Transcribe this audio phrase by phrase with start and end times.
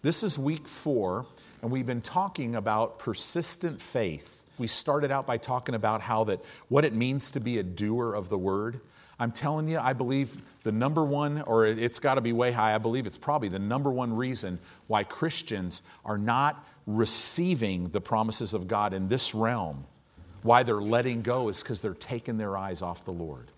[0.00, 1.26] This is week four,
[1.60, 4.44] and we've been talking about persistent faith.
[4.56, 8.14] We started out by talking about how that what it means to be a doer
[8.14, 8.80] of the word.
[9.18, 12.76] I'm telling you, I believe the number one, or it's got to be way high,
[12.76, 18.54] I believe it's probably the number one reason why Christians are not receiving the promises
[18.54, 19.84] of God in this realm,
[20.42, 23.48] why they're letting go, is because they're taking their eyes off the Lord.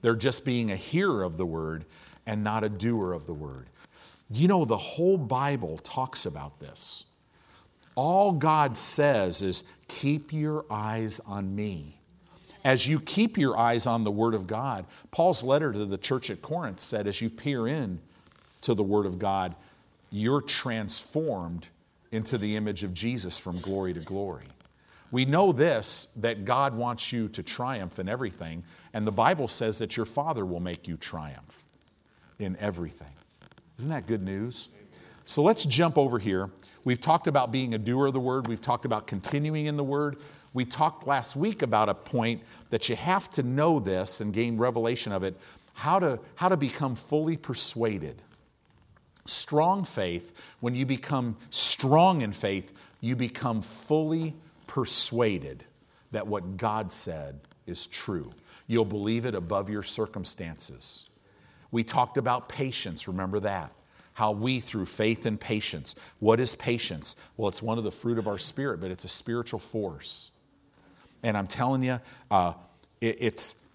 [0.00, 1.84] They're just being a hearer of the word
[2.26, 3.66] and not a doer of the word.
[4.30, 7.04] You know, the whole Bible talks about this.
[7.94, 11.98] All God says is, keep your eyes on me.
[12.64, 16.30] As you keep your eyes on the Word of God, Paul's letter to the church
[16.30, 18.00] at Corinth said, as you peer in
[18.62, 19.54] to the Word of God,
[20.10, 21.68] you're transformed
[22.10, 24.44] into the image of Jesus from glory to glory.
[25.10, 29.78] We know this that God wants you to triumph in everything, and the Bible says
[29.78, 31.64] that your Father will make you triumph
[32.38, 33.12] in everything.
[33.78, 34.68] Isn't that good news?
[35.24, 36.50] So let's jump over here.
[36.84, 39.84] We've talked about being a doer of the word, we've talked about continuing in the
[39.84, 40.16] word.
[40.52, 44.56] We talked last week about a point that you have to know this and gain
[44.56, 45.36] revelation of it
[45.74, 48.22] how to, how to become fully persuaded.
[49.26, 54.34] Strong faith, when you become strong in faith, you become fully
[54.66, 55.64] persuaded
[56.12, 58.30] that what God said is true.
[58.66, 61.10] You'll believe it above your circumstances.
[61.74, 63.72] We talked about patience, remember that?
[64.12, 67.20] How we, through faith and patience, what is patience?
[67.36, 70.30] Well, it's one of the fruit of our spirit, but it's a spiritual force.
[71.24, 71.98] And I'm telling you,
[72.30, 72.52] uh,
[73.00, 73.72] it, it's,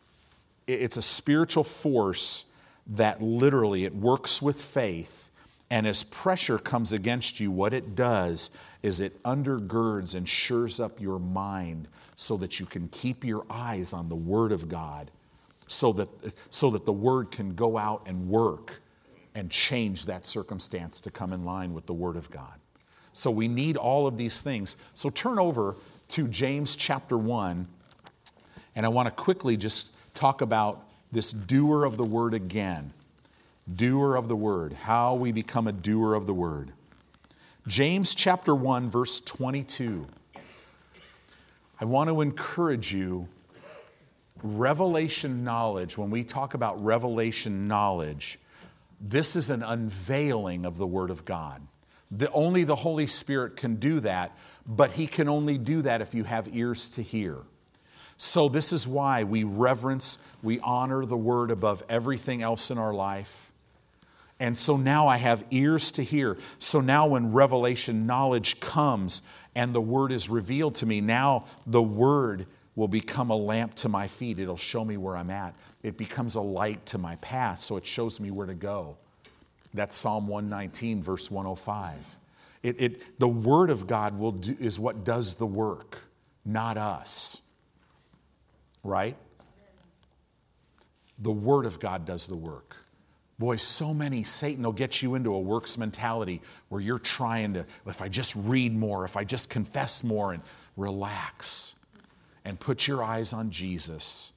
[0.66, 5.30] it's a spiritual force that literally it works with faith.
[5.70, 11.02] And as pressure comes against you, what it does is it undergirds and shores up
[11.02, 15.11] your mind so that you can keep your eyes on the Word of God
[15.70, 16.09] so that,
[16.50, 18.81] so that the word can go out and work
[19.36, 22.53] and change that circumstance to come in line with the word of God.
[23.14, 24.78] So we need all of these things.
[24.95, 25.76] So turn over
[26.09, 27.67] to James chapter 1,
[28.76, 32.92] and I want to quickly just talk about this doer of the word again.
[33.73, 36.72] Doer of the word, how we become a doer of the word.
[37.67, 40.08] James chapter 1, verse 22.
[41.80, 43.27] I want to encourage you
[44.44, 48.39] revelation knowledge, when we talk about revelation knowledge,
[49.02, 51.61] this is an unveiling of the Word of God.
[52.11, 56.14] The, only the Holy Spirit can do that, but He can only do that if
[56.14, 57.38] you have ears to hear.
[58.17, 62.94] So, this is why we reverence, we honor the Word above everything else in our
[62.94, 63.49] life.
[64.39, 66.38] And so now I have ears to hear.
[66.60, 71.82] So now, when revelation knowledge comes and the Word is revealed to me, now the
[71.82, 72.45] Word
[72.80, 74.40] will become a lamp to my feet.
[74.40, 75.54] It'll show me where I'm at.
[75.84, 78.95] It becomes a light to my path, so it shows me where to go.
[79.73, 82.16] That's Psalm 119, verse 105.
[82.64, 85.98] It, it, the Word of God will do, is what does the work,
[86.45, 87.42] not us.
[88.82, 89.17] Right?
[91.17, 92.78] The Word of God does the work.
[93.40, 97.66] Boy, so many, Satan will get you into a works mentality where you're trying to,
[97.88, 100.42] if I just read more, if I just confess more, and
[100.78, 101.76] relax
[102.45, 104.33] and put your eyes on Jesus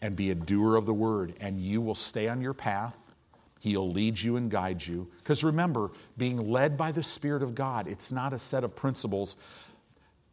[0.00, 3.14] and be a doer of the word, and you will stay on your path.
[3.60, 5.08] He'll lead you and guide you.
[5.18, 9.42] Because remember, being led by the Spirit of God, it's not a set of principles.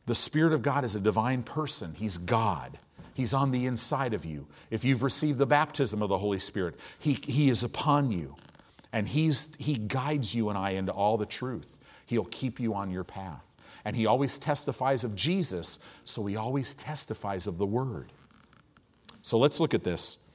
[0.06, 2.78] The Spirit of God is a divine person, He's God.
[3.16, 4.46] He's on the inside of you.
[4.70, 8.36] If you've received the baptism of the Holy Spirit, He, he is upon you.
[8.92, 11.78] And he's, He guides you and I into all the truth.
[12.06, 13.55] He'll keep you on your path.
[13.86, 18.12] And he always testifies of Jesus, so he always testifies of the word.
[19.22, 20.30] So let's look at this.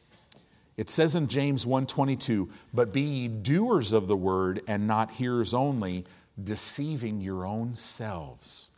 [0.77, 5.53] It says in James 1:22, "But be ye doers of the word and not hearers
[5.53, 6.07] only,
[6.43, 8.71] deceiving your own selves."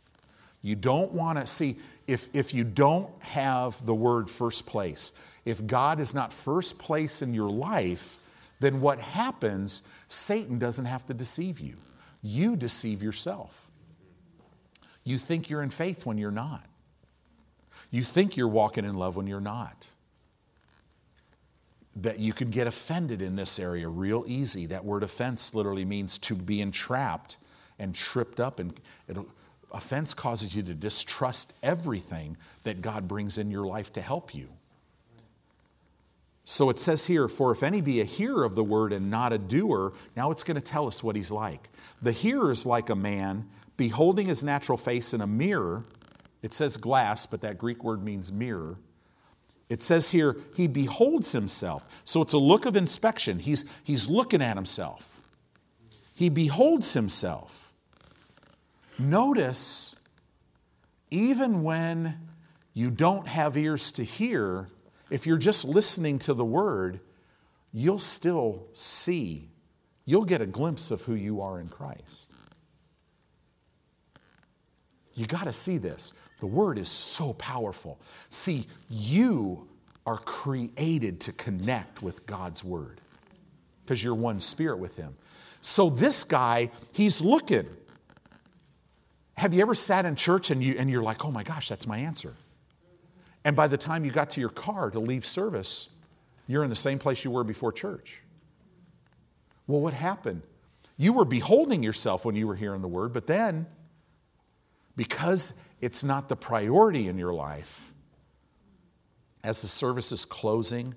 [0.61, 5.65] You don't want to see if, if you don't have the word first place, if
[5.65, 8.21] God is not first place in your life,
[8.59, 11.75] then what happens, Satan doesn't have to deceive you.
[12.21, 13.69] You deceive yourself.
[15.03, 16.65] You think you're in faith when you're not.
[17.91, 19.87] You think you're walking in love when you're not.
[21.95, 24.65] That you can get offended in this area real easy.
[24.67, 27.37] That word offense literally means to be entrapped
[27.77, 28.59] and tripped up.
[28.59, 28.73] And
[29.71, 34.47] offense causes you to distrust everything that God brings in your life to help you.
[36.45, 39.31] So it says here, for if any be a hearer of the word and not
[39.31, 41.69] a doer, now it's going to tell us what he's like.
[42.01, 43.47] The hearer is like a man
[43.77, 45.83] beholding his natural face in a mirror.
[46.41, 48.77] It says glass, but that Greek word means mirror.
[49.69, 52.01] It says here, he beholds himself.
[52.03, 53.39] So it's a look of inspection.
[53.39, 55.21] He's, he's looking at himself.
[56.13, 57.73] he beholds himself.
[58.99, 59.99] Notice,
[61.09, 62.19] even when
[62.73, 64.67] you don't have ears to hear,
[65.09, 66.99] if you're just listening to the word,
[67.71, 69.49] you'll still see,
[70.05, 72.31] you'll get a glimpse of who you are in Christ.
[75.15, 76.19] You got to see this.
[76.39, 77.99] The word is so powerful.
[78.29, 79.67] See, you
[80.05, 82.99] are created to connect with God's word
[83.85, 85.13] because you're one spirit with him.
[85.61, 87.67] So this guy, he's looking.
[89.37, 91.87] Have you ever sat in church and, you, and you're like, oh my gosh, that's
[91.87, 92.33] my answer?
[93.45, 95.93] And by the time you got to your car to leave service,
[96.47, 98.19] you're in the same place you were before church.
[99.67, 100.41] Well, what happened?
[100.97, 103.65] You were beholding yourself when you were hearing the word, but then,
[104.95, 107.91] because it's not the priority in your life,
[109.43, 110.95] as the service is closing,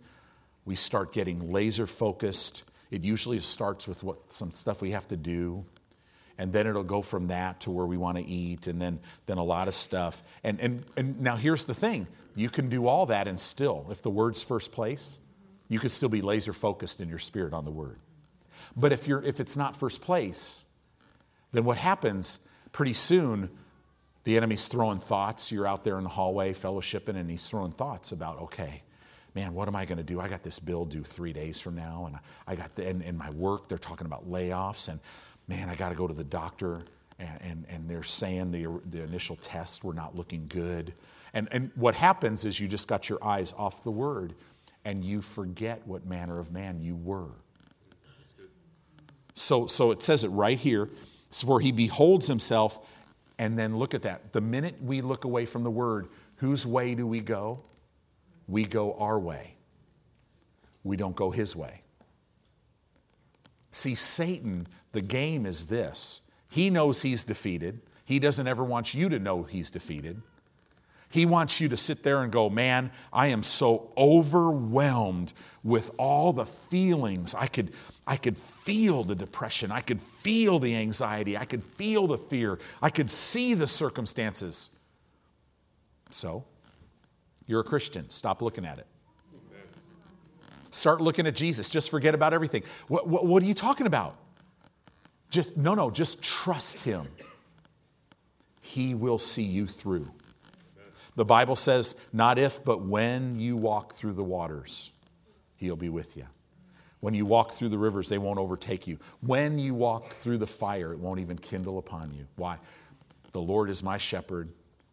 [0.64, 2.70] we start getting laser focused.
[2.90, 5.64] It usually starts with what, some stuff we have to do
[6.38, 9.38] and then it'll go from that to where we want to eat and then then
[9.38, 13.06] a lot of stuff and and and now here's the thing you can do all
[13.06, 15.18] that and still if the word's first place
[15.68, 17.98] you could still be laser focused in your spirit on the word
[18.76, 20.64] but if you're if it's not first place
[21.52, 23.50] then what happens pretty soon
[24.26, 28.12] the enemy's throwing thoughts you're out there in the hallway fellowshipping and he's throwing thoughts
[28.12, 28.82] about okay
[29.36, 30.18] man, what am I going to do?
[30.18, 33.18] I got this bill due three days from now, and I got the, and, and
[33.18, 34.98] my work, they're talking about layoffs, and
[35.46, 36.80] man, I got to go to the doctor,
[37.18, 40.94] and, and, and, they're saying the, the initial tests were not looking good.
[41.34, 44.32] And, and what happens is you just got your eyes off the word,
[44.86, 47.28] and you forget what manner of man you were.
[49.34, 50.88] So, so it says it right here.
[51.30, 52.88] For he beholds himself,
[53.38, 54.32] and then look at that.
[54.32, 57.62] The minute we look away from the word, whose way do we go?
[58.48, 59.54] We go our way.
[60.84, 61.82] We don't go his way.
[63.72, 64.66] See, Satan
[64.96, 67.82] the game is this He knows he's defeated.
[68.06, 70.22] He doesn't ever want you to know he's defeated.
[71.10, 76.32] He wants you to sit there and go, Man, I am so overwhelmed with all
[76.32, 77.34] the feelings.
[77.34, 77.72] I could,
[78.06, 79.72] I could feel the depression.
[79.72, 81.36] I could feel the anxiety.
[81.36, 82.58] I could feel the fear.
[82.80, 84.70] I could see the circumstances.
[86.10, 86.44] So,
[87.46, 88.08] you're a Christian.
[88.10, 88.86] Stop looking at it.
[90.70, 91.68] Start looking at Jesus.
[91.68, 92.62] Just forget about everything.
[92.86, 94.16] What, what, what are you talking about?
[95.30, 97.08] Just, no, no, just trust Him.
[98.60, 100.12] He will see you through.
[101.16, 104.92] The Bible says, not if, but when you walk through the waters,
[105.56, 106.26] He'll be with you.
[107.00, 108.98] When you walk through the rivers, they won't overtake you.
[109.20, 112.26] When you walk through the fire, it won't even kindle upon you.
[112.36, 112.58] Why?
[113.32, 114.50] The Lord is my shepherd,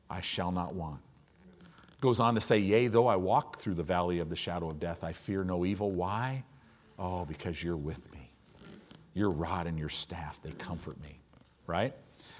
[0.09, 0.99] I shall not want.
[2.01, 4.79] Goes on to say, Yea, though I walk through the valley of the shadow of
[4.79, 5.91] death, I fear no evil.
[5.91, 6.43] Why?
[6.99, 8.29] Oh, because you're with me.
[9.13, 11.19] Your rod and your staff, they comfort me,
[11.65, 11.93] right?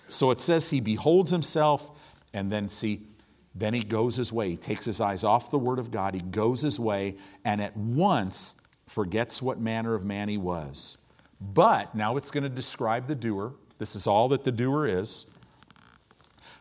[0.10, 1.98] So it says he beholds himself,
[2.34, 3.08] and then see,
[3.56, 4.50] then he goes his way.
[4.50, 7.16] He takes his eyes off the word of God, he goes his way,
[7.46, 8.63] and at once
[8.94, 11.04] forgets what manner of man he was.
[11.42, 13.54] But now it's going to describe the doer.
[13.80, 15.30] This is all that the doer is.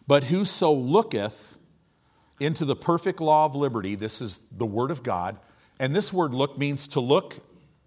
[0.07, 1.59] But whoso looketh
[2.41, 5.37] into the perfect law of liberty, this is the word of God.
[5.79, 7.37] And this word look means to look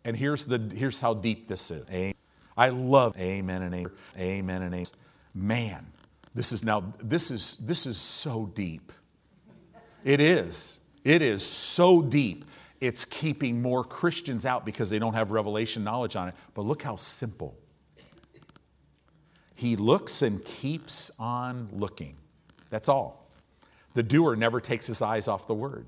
[0.06, 1.89] and here's, the, here's how deep this is.
[1.89, 2.13] Amen.
[2.56, 3.91] I love amen and amen.
[4.18, 4.86] Amen and amen.
[5.33, 5.88] Man,
[6.36, 8.91] this is now, this is, this is so deep.
[10.03, 10.79] It is.
[11.03, 12.46] It is so deep.
[12.82, 16.36] It's keeping more Christians out because they don't have revelation knowledge on it.
[16.53, 17.58] But look how simple.
[19.55, 22.17] He looks and keeps on looking.
[22.70, 23.32] That's all.
[23.94, 25.86] The doer never takes his eyes off the word.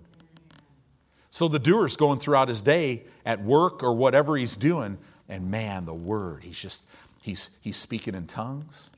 [1.29, 5.85] So the doer's going throughout his day at work or whatever he's doing, and man,
[5.85, 6.89] the word, he's just,
[7.21, 8.89] he's, he's speaking in tongues.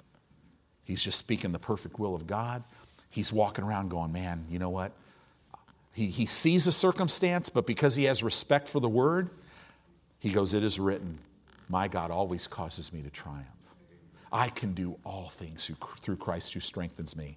[0.84, 2.64] He's just speaking the perfect will of God.
[3.10, 4.92] He's walking around going, man, you know what?
[5.94, 9.30] He, he sees a circumstance, but because he has respect for the word,
[10.20, 11.20] he goes, It is written,
[11.68, 13.46] my God always causes me to triumph.
[14.32, 17.36] I can do all things through Christ who strengthens me.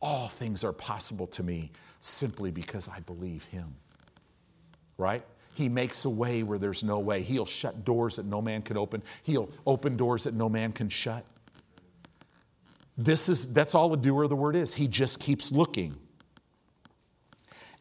[0.00, 3.74] All things are possible to me simply because I believe him
[4.98, 5.22] right?
[5.54, 7.22] He makes a way where there's no way.
[7.22, 9.02] He'll shut doors that no man can open.
[9.22, 11.24] He'll open doors that no man can shut.
[12.98, 14.74] This is that's all a doer of the word is.
[14.74, 15.96] He just keeps looking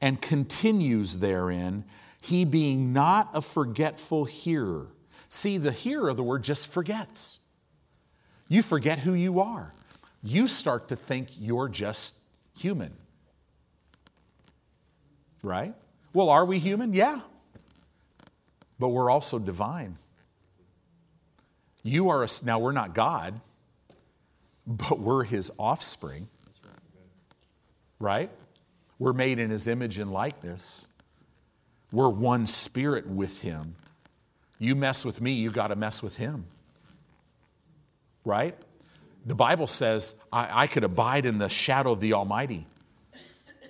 [0.01, 1.85] and continues therein,
[2.21, 4.87] he being not a forgetful hearer.
[5.27, 7.45] See, the hearer of the word just forgets.
[8.47, 9.73] You forget who you are.
[10.23, 12.23] You start to think you're just
[12.57, 12.93] human.
[15.43, 15.73] Right?
[16.13, 16.93] Well, are we human?
[16.93, 17.19] Yeah.
[18.79, 19.97] But we're also divine.
[21.83, 23.39] You are a, now we're not God,
[24.65, 26.27] but we're his offspring.
[27.99, 28.31] Right?
[28.99, 30.87] We're made in his image and likeness.
[31.91, 33.75] We're one spirit with him.
[34.59, 36.45] You mess with me, you got to mess with him.
[38.23, 38.55] Right?
[39.25, 42.65] The Bible says, I, I, could abide in the shadow of the Almighty.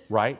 [0.08, 0.38] Right?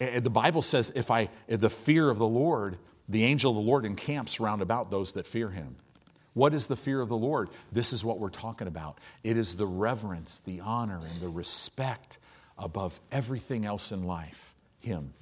[0.00, 2.78] And the Bible says, if I, if the fear of the Lord,
[3.08, 5.76] the angel of the Lord encamps round about those that fear him.
[6.34, 7.50] What is the fear of the Lord?
[7.72, 8.98] This is what we're talking about.
[9.24, 12.18] It is the reverence, the honor, and the respect
[12.58, 14.54] above everything else in life.
[14.80, 15.12] Him.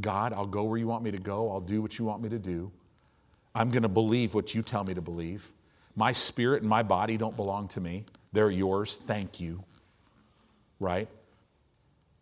[0.00, 1.50] God, I'll go where you want me to go.
[1.50, 2.70] I'll do what you want me to do.
[3.54, 5.50] I'm going to believe what you tell me to believe.
[5.94, 8.96] My spirit and my body don't belong to me, they're yours.
[8.96, 9.64] Thank you.
[10.78, 11.08] Right?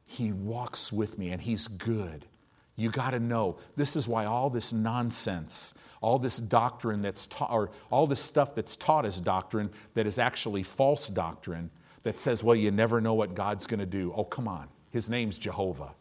[0.07, 2.25] He walks with me and He's good.
[2.77, 7.51] You got to know this is why all this nonsense, all this doctrine that's taught,
[7.51, 11.71] or all this stuff that's taught as doctrine that is actually false doctrine
[12.05, 14.13] that says, well, you never know what God's going to do.
[14.15, 14.69] Oh, come on.
[14.91, 15.93] His name's Jehovah,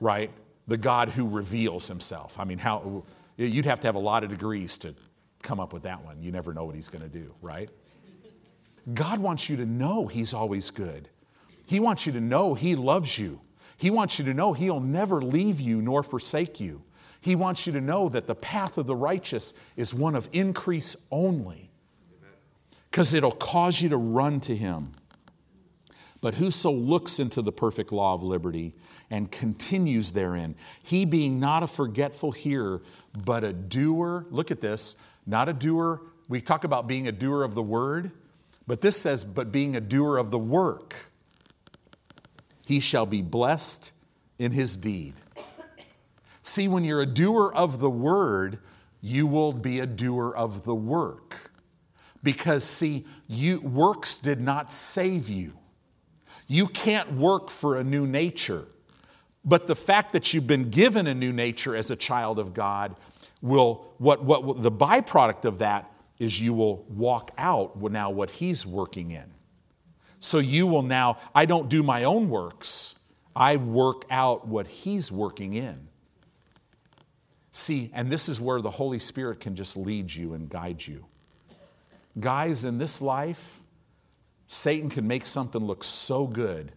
[0.00, 0.30] right?
[0.68, 2.40] The God who reveals himself.
[2.40, 3.04] I mean, how
[3.36, 4.94] you'd have to have a lot of degrees to
[5.42, 6.22] come up with that one.
[6.22, 7.68] You never know what he's going to do, right?
[8.94, 11.08] God wants you to know he's always good.
[11.66, 13.40] He wants you to know he loves you.
[13.76, 16.82] He wants you to know he'll never leave you nor forsake you.
[17.20, 21.08] He wants you to know that the path of the righteous is one of increase
[21.10, 21.71] only
[22.92, 24.92] because it'll cause you to run to him.
[26.20, 28.74] But whoso looks into the perfect law of liberty
[29.10, 32.82] and continues therein, he being not a forgetful hearer,
[33.24, 36.02] but a doer, look at this, not a doer.
[36.28, 38.10] We talk about being a doer of the word,
[38.66, 40.94] but this says, but being a doer of the work,
[42.66, 43.92] he shall be blessed
[44.38, 45.14] in his deed.
[46.42, 48.58] See, when you're a doer of the word,
[49.00, 51.51] you will be a doer of the work.
[52.22, 55.52] Because, see, you, works did not save you.
[56.46, 58.66] You can't work for a new nature.
[59.44, 62.94] But the fact that you've been given a new nature as a child of God
[63.40, 68.64] will, what, what the byproduct of that is you will walk out now what He's
[68.64, 69.24] working in.
[70.20, 73.00] So you will now, I don't do my own works,
[73.34, 75.88] I work out what He's working in.
[77.50, 81.04] See, and this is where the Holy Spirit can just lead you and guide you.
[82.18, 83.60] Guys, in this life,
[84.46, 86.72] Satan can make something look so good,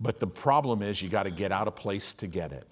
[0.00, 2.64] but the problem is you got to get out of place to get it.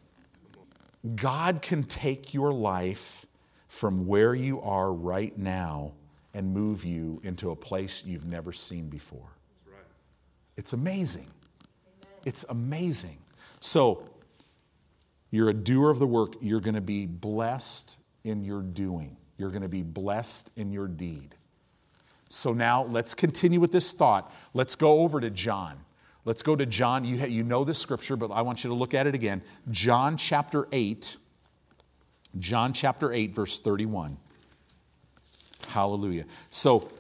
[1.17, 3.27] God can take your life
[3.67, 5.93] from where you are right now
[6.35, 9.31] and move you into a place you've never seen before.
[10.57, 11.27] It's amazing.
[12.25, 13.19] It's amazing.
[13.61, 14.07] So,
[15.31, 19.51] you're a doer of the work, you're going to be blessed in your doing, you're
[19.51, 21.35] going to be blessed in your deed.
[22.31, 24.33] So now let's continue with this thought.
[24.55, 25.77] Let's go over to John.
[26.25, 27.05] Let's go to John.
[27.05, 29.43] You, you know this scripture, but I want you to look at it again.
[29.71, 31.17] John chapter 8.
[32.39, 34.17] John chapter 8, verse 31.
[35.69, 36.25] Hallelujah.
[36.51, 36.91] So,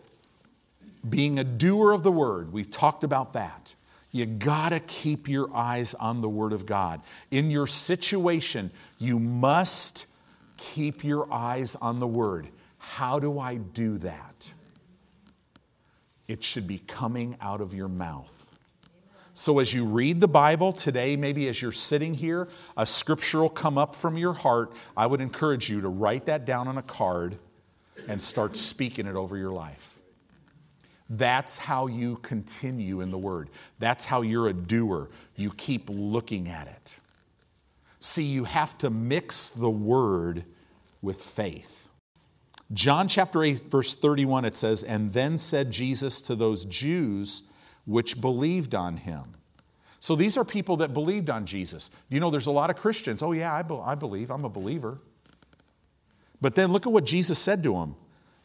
[1.08, 3.74] being a doer of the word, we've talked about that.
[4.10, 7.00] You got to keep your eyes on the Word of God.
[7.30, 10.06] In your situation, you must
[10.56, 12.48] keep your eyes on the Word.
[12.78, 14.52] How do I do that?
[16.30, 18.54] It should be coming out of your mouth.
[19.34, 22.46] So, as you read the Bible today, maybe as you're sitting here,
[22.76, 24.72] a scripture will come up from your heart.
[24.96, 27.36] I would encourage you to write that down on a card
[28.06, 29.98] and start speaking it over your life.
[31.08, 33.50] That's how you continue in the Word.
[33.80, 35.10] That's how you're a doer.
[35.34, 37.00] You keep looking at it.
[37.98, 40.44] See, you have to mix the Word
[41.02, 41.89] with faith.
[42.72, 47.50] John chapter 8, verse 31, it says, And then said Jesus to those Jews
[47.84, 49.24] which believed on him.
[49.98, 51.90] So these are people that believed on Jesus.
[52.08, 53.22] You know, there's a lot of Christians.
[53.22, 54.30] Oh, yeah, I, be- I believe.
[54.30, 54.98] I'm a believer.
[56.40, 57.96] But then look at what Jesus said to them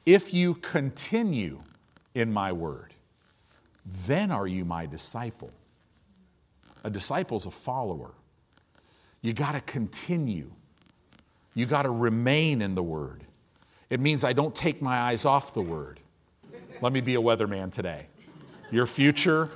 [0.06, 1.60] If you continue
[2.14, 2.94] in my word,
[3.86, 5.52] then are you my disciple.
[6.84, 8.12] A disciple is a follower.
[9.22, 10.52] You got to continue,
[11.54, 13.25] you got to remain in the word.
[13.90, 16.00] It means I don't take my eyes off the word.
[16.82, 18.08] Let me be a weatherman today.
[18.72, 19.50] Your future,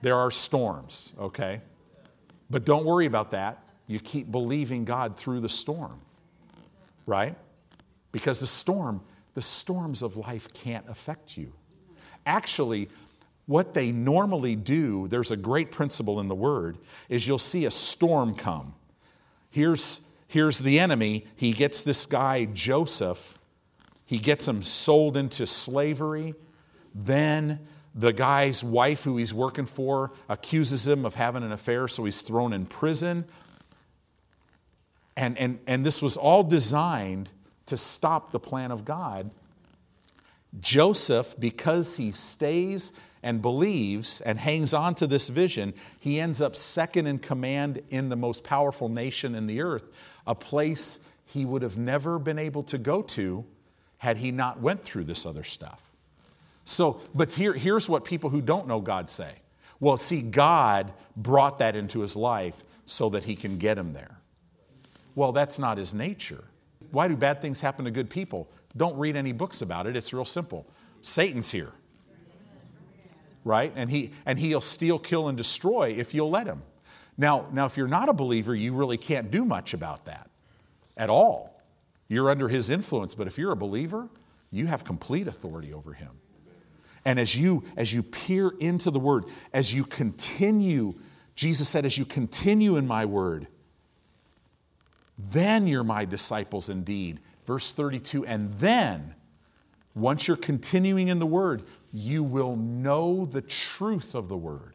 [0.00, 1.60] there are storms, okay?
[2.50, 3.64] But don't worry about that.
[3.86, 6.00] You keep believing God through the storm,
[7.06, 7.36] right?
[8.12, 9.00] Because the storm,
[9.34, 11.52] the storms of life can't affect you.
[12.24, 12.88] Actually,
[13.46, 17.70] what they normally do, there's a great principle in the word, is you'll see a
[17.70, 18.74] storm come.
[19.50, 21.26] Here's Here's the enemy.
[21.36, 23.38] He gets this guy, Joseph.
[24.06, 26.32] He gets him sold into slavery.
[26.94, 27.60] Then
[27.94, 32.22] the guy's wife, who he's working for, accuses him of having an affair, so he's
[32.22, 33.26] thrown in prison.
[35.18, 37.28] And, and, and this was all designed
[37.66, 39.30] to stop the plan of God.
[40.60, 46.56] Joseph, because he stays and believes and hangs on to this vision, he ends up
[46.56, 49.84] second in command in the most powerful nation in the earth,
[50.26, 53.44] a place he would have never been able to go to
[53.98, 55.92] had he not went through this other stuff.
[56.64, 59.34] So, but here, here's what people who don't know God say.
[59.80, 64.18] Well, see, God brought that into his life so that he can get him there.
[65.14, 66.44] Well, that's not his nature.
[66.90, 68.48] Why do bad things happen to good people?
[68.76, 69.96] Don't read any books about it.
[69.96, 70.66] It's real simple.
[71.00, 71.72] Satan's here.
[73.44, 73.72] Right?
[73.74, 76.62] And he and he'll steal, kill, and destroy if you'll let him.
[77.16, 80.30] Now, now if you're not a believer, you really can't do much about that
[80.96, 81.60] at all.
[82.08, 84.08] You're under his influence, but if you're a believer,
[84.50, 86.10] you have complete authority over him.
[87.04, 90.94] And as you as you peer into the word, as you continue,
[91.34, 93.48] Jesus said, as you continue in my word,
[95.18, 97.20] then you're my disciples indeed.
[97.44, 99.14] Verse 32, and then,
[99.94, 104.71] once you're continuing in the word, you will know the truth of the word.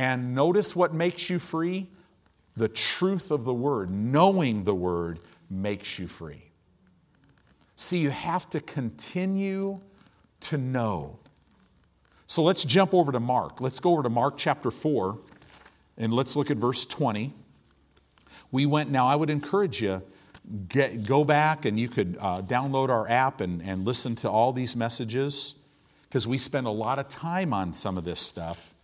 [0.00, 1.86] And notice what makes you free?
[2.56, 3.90] The truth of the word.
[3.90, 5.18] Knowing the word
[5.50, 6.42] makes you free.
[7.76, 9.78] See, you have to continue
[10.40, 11.18] to know.
[12.26, 13.60] So let's jump over to Mark.
[13.60, 15.18] Let's go over to Mark chapter 4
[15.98, 17.34] and let's look at verse 20.
[18.50, 20.00] We went, now I would encourage you,
[20.66, 24.54] get, go back and you could uh, download our app and, and listen to all
[24.54, 25.62] these messages
[26.08, 28.74] because we spend a lot of time on some of this stuff.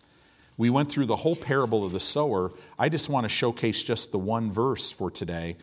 [0.57, 2.51] We went through the whole parable of the sower.
[2.79, 5.57] I just want to showcase just the one verse for today,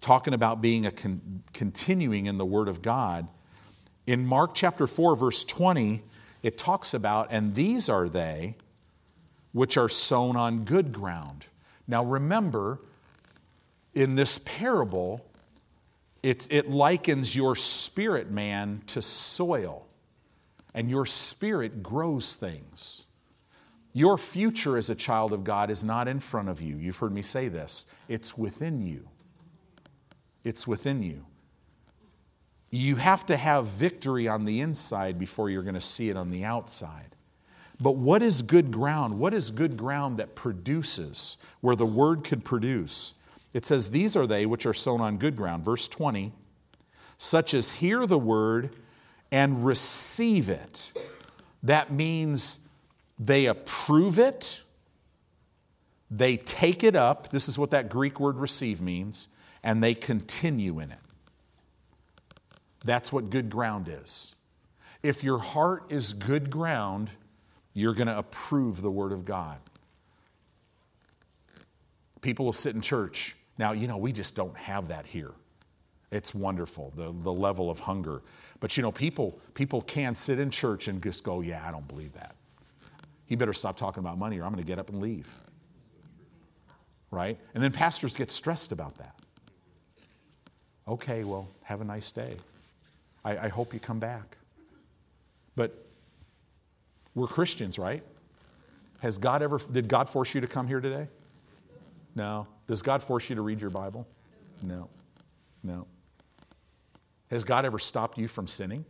[0.00, 3.28] talking about being a con- continuing in the Word of God.
[4.06, 6.02] In Mark chapter 4, verse 20,
[6.42, 8.56] it talks about, and these are they
[9.52, 11.46] which are sown on good ground.
[11.86, 12.78] Now remember,
[13.94, 15.24] in this parable,
[16.22, 19.86] it, it likens your spirit man to soil,
[20.74, 23.04] and your spirit grows things.
[23.98, 26.76] Your future as a child of God is not in front of you.
[26.76, 29.08] You've heard me say this, it's within you.
[30.44, 31.26] It's within you.
[32.70, 36.30] You have to have victory on the inside before you're going to see it on
[36.30, 37.16] the outside.
[37.80, 39.18] But what is good ground?
[39.18, 43.20] What is good ground that produces, where the word could produce?
[43.52, 45.64] It says, These are they which are sown on good ground.
[45.64, 46.30] Verse 20,
[47.16, 48.70] such as hear the word
[49.32, 50.92] and receive it.
[51.64, 52.67] That means
[53.18, 54.62] they approve it,
[56.10, 57.30] they take it up.
[57.30, 60.98] This is what that Greek word receive means, and they continue in it.
[62.84, 64.34] That's what good ground is.
[65.02, 67.10] If your heart is good ground,
[67.74, 69.58] you're going to approve the Word of God.
[72.20, 75.32] People will sit in church now, you know, we just don't have that here.
[76.10, 78.22] It's wonderful, the, the level of hunger.
[78.60, 81.86] But you know, people, people can sit in church and just go, yeah, I don't
[81.86, 82.34] believe that.
[83.28, 85.32] He better stop talking about money or I'm going to get up and leave.
[87.10, 87.38] Right?
[87.54, 89.14] And then pastors get stressed about that.
[90.88, 92.34] Okay, well, have a nice day.
[93.24, 94.38] I, I hope you come back.
[95.54, 95.86] But
[97.14, 98.02] we're Christians, right?
[99.00, 101.06] Has God ever, did God force you to come here today?
[102.14, 102.46] No.
[102.66, 104.06] Does God force you to read your Bible?
[104.62, 104.88] No.
[105.62, 105.86] No.
[107.30, 108.86] Has God ever stopped you from sinning?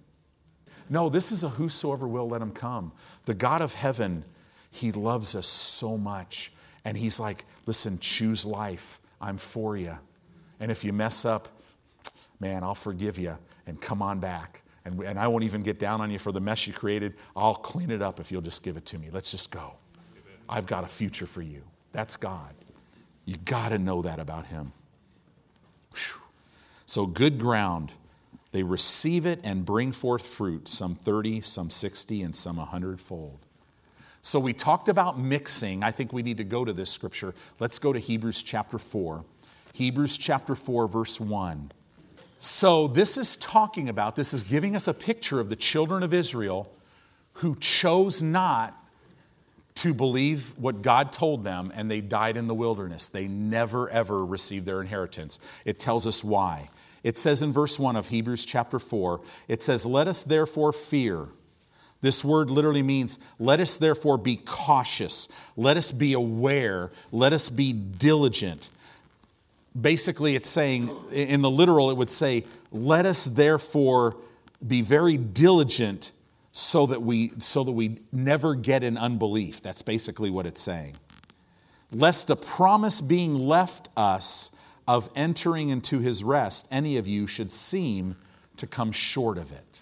[0.91, 2.93] No, this is a whosoever will let him come.
[3.27, 4.25] The God of heaven,
[4.71, 6.53] he loves us so much.
[6.85, 9.01] And he's like, listen, choose life.
[9.21, 9.99] I'm for you.
[10.61, 11.49] And if you mess up,
[12.41, 14.63] man, I'll forgive you and come on back.
[14.85, 17.15] And, and I won't even get down on you for the mess you created.
[17.37, 19.09] I'll clean it up if you'll just give it to me.
[19.13, 19.75] Let's just go.
[20.49, 21.63] I've got a future for you.
[21.93, 22.55] That's God.
[23.27, 24.73] You got to know that about him.
[25.93, 26.23] Whew.
[26.87, 27.93] So, good ground.
[28.53, 33.39] They receive it and bring forth fruit, some 30, some 60, and some 100 fold.
[34.21, 35.83] So, we talked about mixing.
[35.83, 37.35] I think we need to go to this scripture.
[37.61, 39.25] Let's go to Hebrews chapter 4.
[39.75, 41.71] Hebrews chapter 4, verse 1.
[42.39, 46.13] So, this is talking about, this is giving us a picture of the children of
[46.13, 46.73] Israel
[47.35, 48.75] who chose not
[49.77, 53.07] to believe what God told them, and they died in the wilderness.
[53.07, 55.39] They never, ever received their inheritance.
[55.65, 56.69] It tells us why.
[57.03, 61.29] It says in verse 1 of Hebrews chapter 4, it says, Let us therefore fear.
[62.01, 65.33] This word literally means, let us therefore be cautious.
[65.57, 66.93] Let us be aware.
[67.11, 68.71] Let us be diligent.
[69.79, 74.17] Basically, it's saying, in the literal, it would say, let us therefore
[74.65, 76.13] be very diligent
[76.53, 79.61] so that we so that we never get in unbelief.
[79.63, 80.97] That's basically what it's saying.
[81.93, 84.58] Lest the promise being left us
[84.89, 88.17] of entering into his rest, any of you should seem
[88.57, 89.81] to come short of it.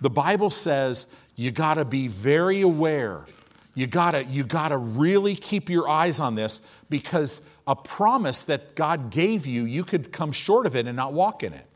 [0.00, 3.26] The Bible says you got to be very aware.
[3.74, 8.44] You got to you got to really keep your eyes on this because a promise
[8.44, 11.66] that God gave you, you could come short of it and not walk in it.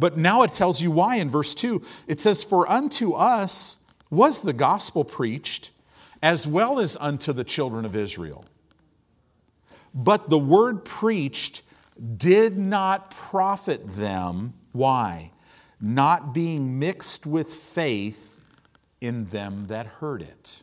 [0.00, 1.82] But now it tells you why in verse 2.
[2.08, 5.70] It says, For unto us was the gospel preached,
[6.22, 8.44] as well as unto the children of Israel.
[9.94, 11.62] But the word preached
[12.16, 14.54] did not profit them.
[14.72, 15.32] Why?
[15.80, 18.44] Not being mixed with faith
[19.00, 20.62] in them that heard it.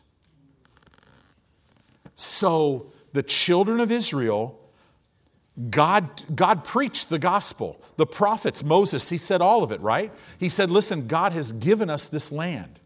[2.14, 4.60] So the children of Israel
[5.70, 7.80] God, God preached the gospel.
[7.96, 10.12] The prophets, Moses, he said all of it, right?
[10.38, 12.78] He said, Listen, God has given us this land.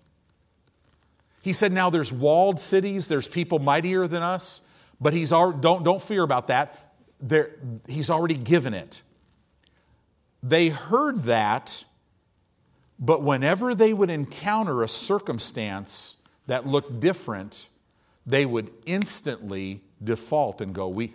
[1.42, 4.70] He said, Now there's walled cities, there's people mightier than us,
[5.01, 6.95] but he's already, don't, don't fear about that.
[7.21, 7.51] There,
[7.87, 9.03] he's already given it.
[10.43, 11.85] They heard that,
[12.99, 17.67] but whenever they would encounter a circumstance that looked different,
[18.27, 21.13] they would instantly default and go, We,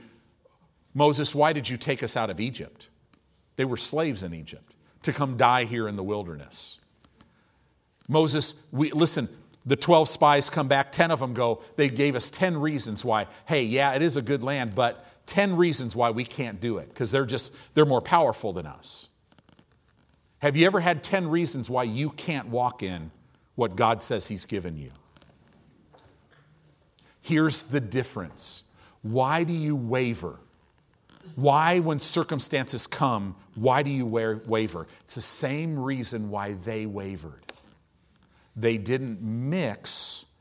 [0.93, 2.89] Moses, why did you take us out of Egypt?
[3.55, 6.79] They were slaves in Egypt to come die here in the wilderness.
[8.07, 9.27] Moses, we, listen,
[9.65, 13.27] the 12 spies come back, 10 of them go, they gave us 10 reasons why,
[13.47, 16.89] hey, yeah, it is a good land, but 10 reasons why we can't do it,
[16.89, 19.09] because they're just, they're more powerful than us.
[20.39, 23.09] Have you ever had 10 reasons why you can't walk in
[23.55, 24.91] what God says He's given you?
[27.21, 28.71] Here's the difference.
[29.01, 30.39] Why do you waver?
[31.35, 34.87] Why, when circumstances come, why do you waver?
[35.01, 37.44] It's the same reason why they wavered.
[38.55, 40.35] They didn't mix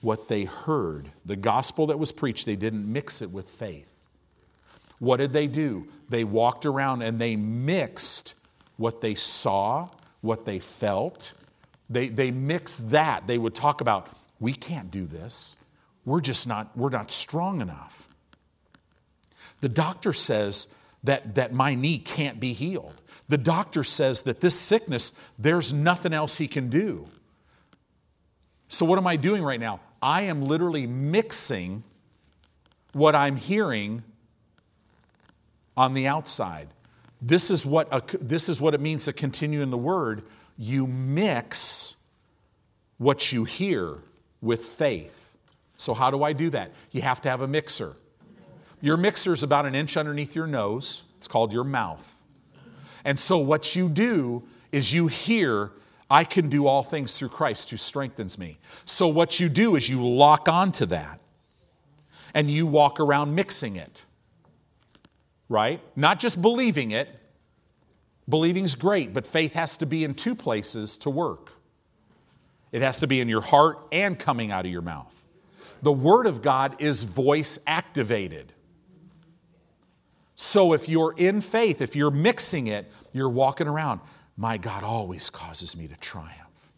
[0.00, 1.10] what they heard.
[1.24, 4.06] The gospel that was preached, they didn't mix it with faith.
[4.98, 5.88] What did they do?
[6.08, 8.34] They walked around and they mixed
[8.76, 9.88] what they saw,
[10.20, 11.32] what they felt.
[11.90, 13.26] They, they mixed that.
[13.26, 14.08] They would talk about,
[14.40, 15.56] we can't do this.
[16.04, 18.08] We're just not, we're not strong enough.
[19.60, 22.94] The doctor says that, that my knee can't be healed.
[23.28, 27.06] The doctor says that this sickness, there's nothing else he can do.
[28.68, 29.80] So, what am I doing right now?
[30.00, 31.82] I am literally mixing
[32.92, 34.02] what I'm hearing
[35.76, 36.68] on the outside.
[37.20, 40.22] This is what, a, this is what it means to continue in the Word.
[40.56, 42.04] You mix
[42.98, 43.98] what you hear
[44.40, 45.36] with faith.
[45.76, 46.72] So, how do I do that?
[46.90, 47.92] You have to have a mixer.
[48.80, 51.04] Your mixer is about an inch underneath your nose.
[51.16, 52.22] It's called your mouth.
[53.04, 55.72] And so, what you do is you hear,
[56.10, 58.58] I can do all things through Christ who strengthens me.
[58.84, 61.20] So, what you do is you lock onto that
[62.34, 64.04] and you walk around mixing it,
[65.48, 65.80] right?
[65.96, 67.14] Not just believing it.
[68.28, 71.50] Believing's great, but faith has to be in two places to work.
[72.72, 75.26] It has to be in your heart and coming out of your mouth.
[75.80, 78.52] The Word of God is voice activated.
[80.34, 84.00] So if you're in faith, if you're mixing it, you're walking around.
[84.38, 86.72] My God always causes me to triumph.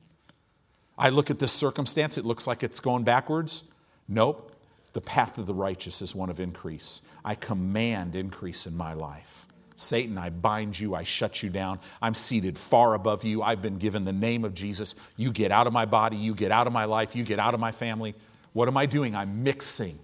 [0.96, 3.72] I look at this circumstance, it looks like it's going backwards.
[4.08, 4.52] Nope.
[4.94, 7.06] The path of the righteous is one of increase.
[7.24, 9.46] I command increase in my life.
[9.76, 11.80] Satan, I bind you, I shut you down.
[12.02, 13.42] I'm seated far above you.
[13.42, 14.94] I've been given the name of Jesus.
[15.16, 17.54] You get out of my body, you get out of my life, you get out
[17.54, 18.14] of my family.
[18.52, 19.14] What am I doing?
[19.14, 19.98] I'm mixing.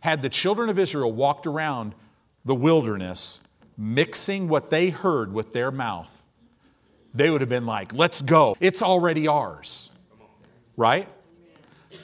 [0.00, 1.94] Had the children of Israel walked around
[2.44, 3.46] the wilderness,
[3.78, 6.23] mixing what they heard with their mouth,
[7.14, 8.56] they would have been like, let's go.
[8.60, 9.90] It's already ours.
[10.76, 11.08] Right?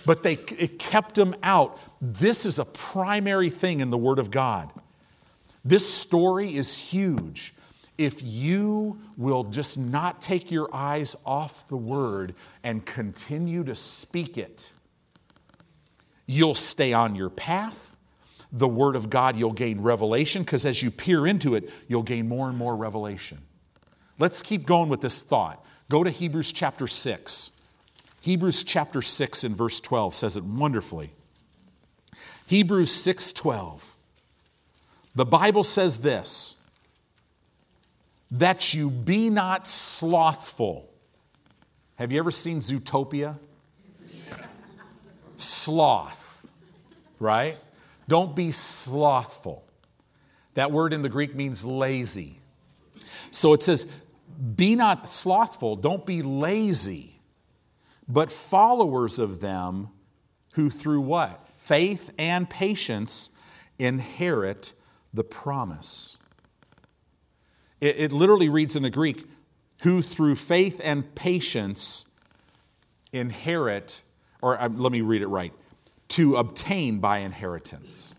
[0.06, 1.78] But they, it kept them out.
[2.00, 4.70] This is a primary thing in the Word of God.
[5.64, 7.54] This story is huge.
[7.98, 14.38] If you will just not take your eyes off the Word and continue to speak
[14.38, 14.70] it,
[16.26, 17.90] you'll stay on your path
[18.52, 22.28] the Word of God, you'll gain revelation because as you peer into it, you'll gain
[22.28, 23.38] more and more revelation.
[24.20, 25.64] Let's keep going with this thought.
[25.88, 27.60] Go to Hebrews chapter 6.
[28.20, 31.10] Hebrews chapter 6 and verse 12 says it wonderfully.
[32.46, 33.96] Hebrews 6:12.
[35.14, 36.62] The Bible says this
[38.30, 40.88] that you be not slothful.
[41.96, 43.38] Have you ever seen Zootopia?
[45.36, 46.46] Sloth,
[47.18, 47.56] right?
[48.06, 49.64] Don't be slothful.
[50.54, 52.38] That word in the Greek means lazy.
[53.30, 53.92] So it says,
[54.56, 57.20] Be not slothful, don't be lazy,
[58.08, 59.88] but followers of them
[60.54, 61.46] who through what?
[61.58, 63.38] Faith and patience
[63.78, 64.72] inherit
[65.12, 66.16] the promise.
[67.80, 69.24] It, it literally reads in the Greek,
[69.82, 72.18] who through faith and patience
[73.12, 74.00] inherit,
[74.42, 75.52] or uh, let me read it right,
[76.08, 78.14] to obtain by inheritance.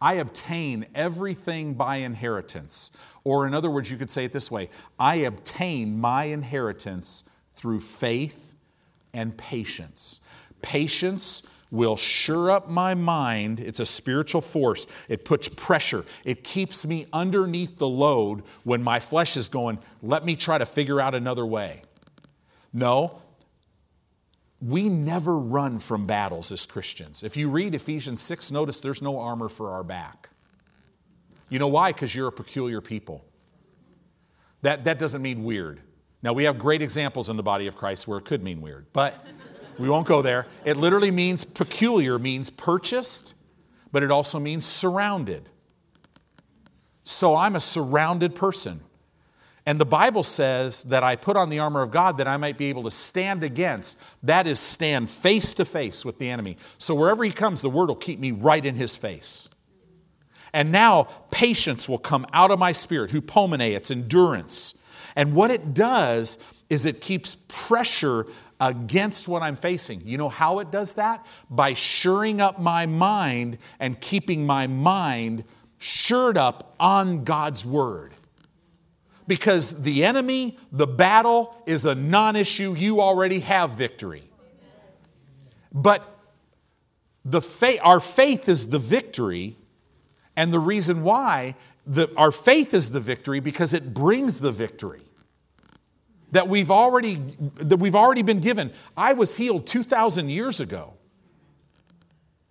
[0.00, 2.96] I obtain everything by inheritance.
[3.24, 7.80] Or, in other words, you could say it this way I obtain my inheritance through
[7.80, 8.54] faith
[9.14, 10.20] and patience.
[10.62, 13.58] Patience will sure up my mind.
[13.58, 14.86] It's a spiritual force.
[15.08, 16.04] It puts pressure.
[16.24, 20.66] It keeps me underneath the load when my flesh is going, let me try to
[20.66, 21.82] figure out another way.
[22.74, 23.20] No,
[24.60, 27.22] we never run from battles as Christians.
[27.22, 30.28] If you read Ephesians 6, notice there's no armor for our back.
[31.52, 31.92] You know why?
[31.92, 33.22] Because you're a peculiar people.
[34.62, 35.80] That, that doesn't mean weird.
[36.22, 38.86] Now, we have great examples in the body of Christ where it could mean weird,
[38.94, 39.22] but
[39.78, 40.46] we won't go there.
[40.64, 43.34] It literally means peculiar, means purchased,
[43.92, 45.50] but it also means surrounded.
[47.02, 48.80] So I'm a surrounded person.
[49.66, 52.56] And the Bible says that I put on the armor of God that I might
[52.56, 54.02] be able to stand against.
[54.22, 56.56] That is, stand face to face with the enemy.
[56.78, 59.50] So wherever he comes, the word will keep me right in his face.
[60.52, 64.84] And now patience will come out of my spirit, hupomone, it's endurance.
[65.16, 68.26] And what it does is it keeps pressure
[68.60, 70.00] against what I'm facing.
[70.04, 71.26] You know how it does that?
[71.50, 75.44] By shoring up my mind and keeping my mind
[75.78, 78.14] shored up on God's word
[79.26, 82.74] because the enemy, the battle is a non issue.
[82.76, 84.24] You already have victory.
[85.72, 86.18] But
[87.24, 89.56] the faith, our faith is the victory,
[90.36, 91.54] and the reason why
[91.86, 95.02] the, our faith is the victory because it brings the victory
[96.30, 97.16] that we've already
[97.56, 98.72] that we've already been given.
[98.96, 100.94] I was healed 2000 years ago.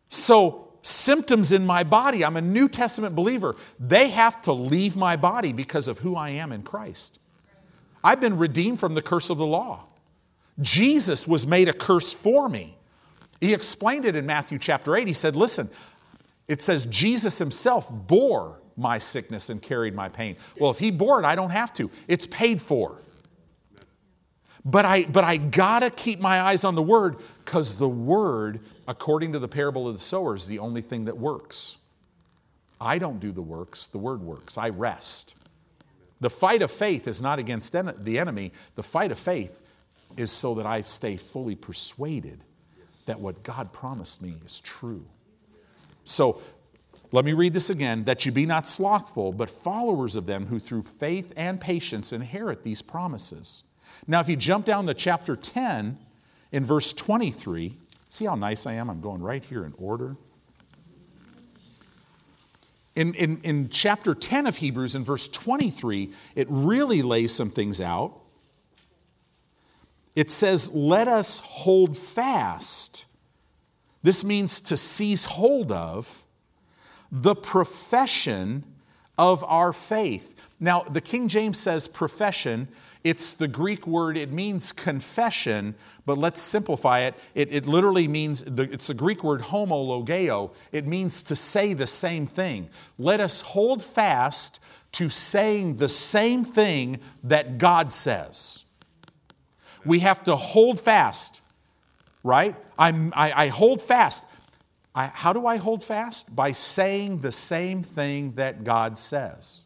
[0.10, 2.24] So symptoms in my body.
[2.24, 3.56] I'm a New Testament believer.
[3.80, 7.20] They have to leave my body because of who I am in Christ.
[8.04, 9.86] I've been redeemed from the curse of the law.
[10.60, 12.78] Jesus was made a curse for me.
[13.40, 15.08] He explained it in Matthew chapter 8.
[15.08, 15.68] He said, Listen,
[16.52, 20.36] it says Jesus himself bore my sickness and carried my pain.
[20.60, 21.90] Well, if he bore it, I don't have to.
[22.10, 23.02] It's paid for.
[24.66, 29.32] But I, but I gotta keep my eyes on the word because the word, according
[29.32, 31.78] to the parable of the sower, is the only thing that works.
[32.82, 34.58] I don't do the works, the word works.
[34.58, 35.36] I rest.
[36.20, 38.52] The fight of faith is not against the enemy.
[38.76, 39.62] The fight of faith
[40.18, 42.44] is so that I stay fully persuaded
[43.06, 45.06] that what God promised me is true.
[46.06, 46.42] So
[47.12, 50.60] let me read this again that you be not slothful, but followers of them who
[50.60, 53.64] through faith and patience inherit these promises.
[54.08, 55.98] Now, if you jump down to chapter 10
[56.52, 57.76] in verse 23,
[58.10, 58.90] see how nice I am?
[58.90, 60.16] I'm going right here in order.
[62.96, 67.80] In, in, in chapter 10 of Hebrews, in verse 23, it really lays some things
[67.80, 68.18] out.
[70.16, 73.06] It says, Let us hold fast.
[74.04, 76.26] This means to seize hold of
[77.12, 78.64] the profession
[79.18, 80.36] of our faith.
[80.60, 82.68] Now, the King James says profession.
[83.04, 87.16] It's the Greek word, it means confession, but let's simplify it.
[87.34, 90.52] It, it literally means, it's the Greek word homologeo.
[90.72, 92.70] It means to say the same thing.
[93.00, 98.66] Let us hold fast to saying the same thing that God says.
[99.84, 101.41] We have to hold fast,
[102.24, 102.56] right?
[102.78, 104.34] I'm, I, I hold fast.
[104.94, 106.36] I, how do I hold fast?
[106.36, 109.62] By saying the same thing that God says.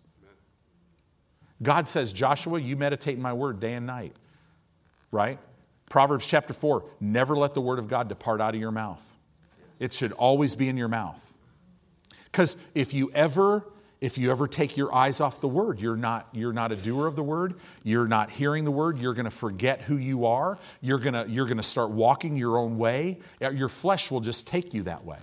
[1.61, 4.13] God says, Joshua, you meditate in my word day and night,
[5.11, 5.39] right?
[5.89, 9.17] Proverbs chapter 4 never let the word of God depart out of your mouth.
[9.79, 11.21] It should always be in your mouth.
[12.25, 13.65] Because if you ever
[14.01, 17.07] if you ever take your eyes off the word you're not you're not a doer
[17.07, 20.57] of the word you're not hearing the word you're going to forget who you are
[20.81, 24.21] you're going to you're going to start walking your own way uh, your flesh will
[24.21, 25.19] just take you that way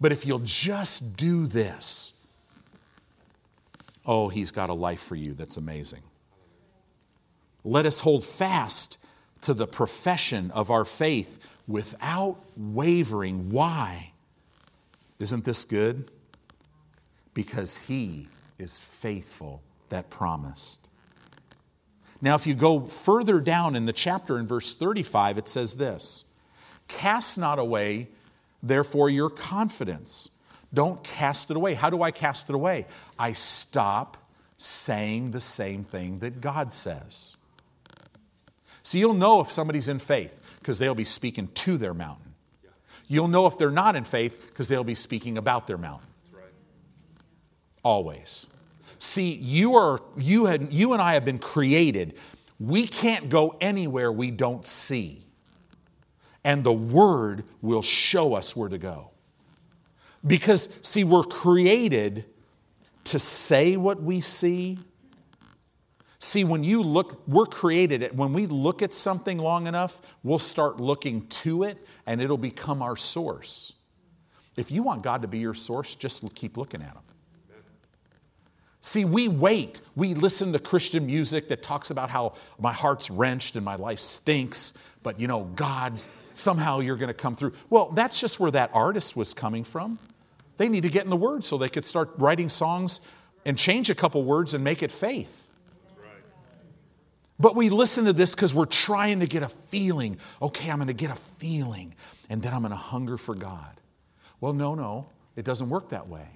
[0.00, 2.14] but if you'll just do this
[4.06, 6.02] oh, he's got a life for you that's amazing.
[7.64, 9.04] Let us hold fast
[9.42, 13.50] to the profession of our faith without wavering.
[13.50, 14.12] Why?
[15.18, 16.10] Isn't this good?
[17.34, 20.86] Because he is faithful that promised.
[22.20, 26.32] Now, if you go further down in the chapter in verse 35, it says this
[26.88, 28.08] Cast not away,
[28.62, 30.30] therefore, your confidence
[30.72, 31.74] don't cast it away.
[31.74, 32.86] How do I cast it away?
[33.18, 34.16] I stop
[34.56, 37.36] saying the same thing that God says.
[38.82, 42.34] So you'll know if somebody's in faith because they'll be speaking to their mountain.
[43.06, 46.08] You'll know if they're not in faith because they'll be speaking about their mountain.
[47.84, 48.46] Always.
[48.98, 52.14] See, you are you had you and I have been created.
[52.58, 55.26] We can't go anywhere we don't see.
[56.42, 59.10] And the word will show us where to go.
[60.26, 62.24] Because see, we're created
[63.04, 64.78] to say what we see.
[66.18, 68.14] See, when you look, we're created it.
[68.14, 72.80] When we look at something long enough, we'll start looking to it and it'll become
[72.80, 73.74] our source.
[74.56, 77.03] If you want God to be your source, just keep looking at Him.
[78.84, 79.80] See, we wait.
[79.96, 83.98] We listen to Christian music that talks about how my heart's wrenched and my life
[83.98, 85.94] stinks, but you know, God,
[86.34, 87.54] somehow you're going to come through.
[87.70, 89.98] Well, that's just where that artist was coming from.
[90.58, 93.00] They need to get in the Word so they could start writing songs
[93.46, 95.50] and change a couple words and make it faith.
[97.40, 100.18] But we listen to this because we're trying to get a feeling.
[100.42, 101.94] Okay, I'm going to get a feeling,
[102.28, 103.80] and then I'm going to hunger for God.
[104.42, 106.28] Well, no, no, it doesn't work that way.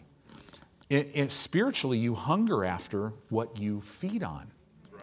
[0.90, 4.50] It, it, spiritually, you hunger after what you feed on.
[4.90, 5.02] Right.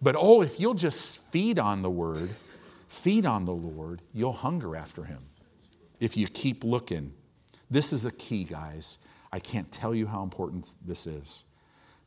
[0.00, 2.30] But oh, if you'll just feed on the Word,
[2.86, 5.22] feed on the Lord, you'll hunger after Him.
[5.98, 7.12] If you keep looking.
[7.70, 8.98] This is a key, guys.
[9.32, 11.44] I can't tell you how important this is.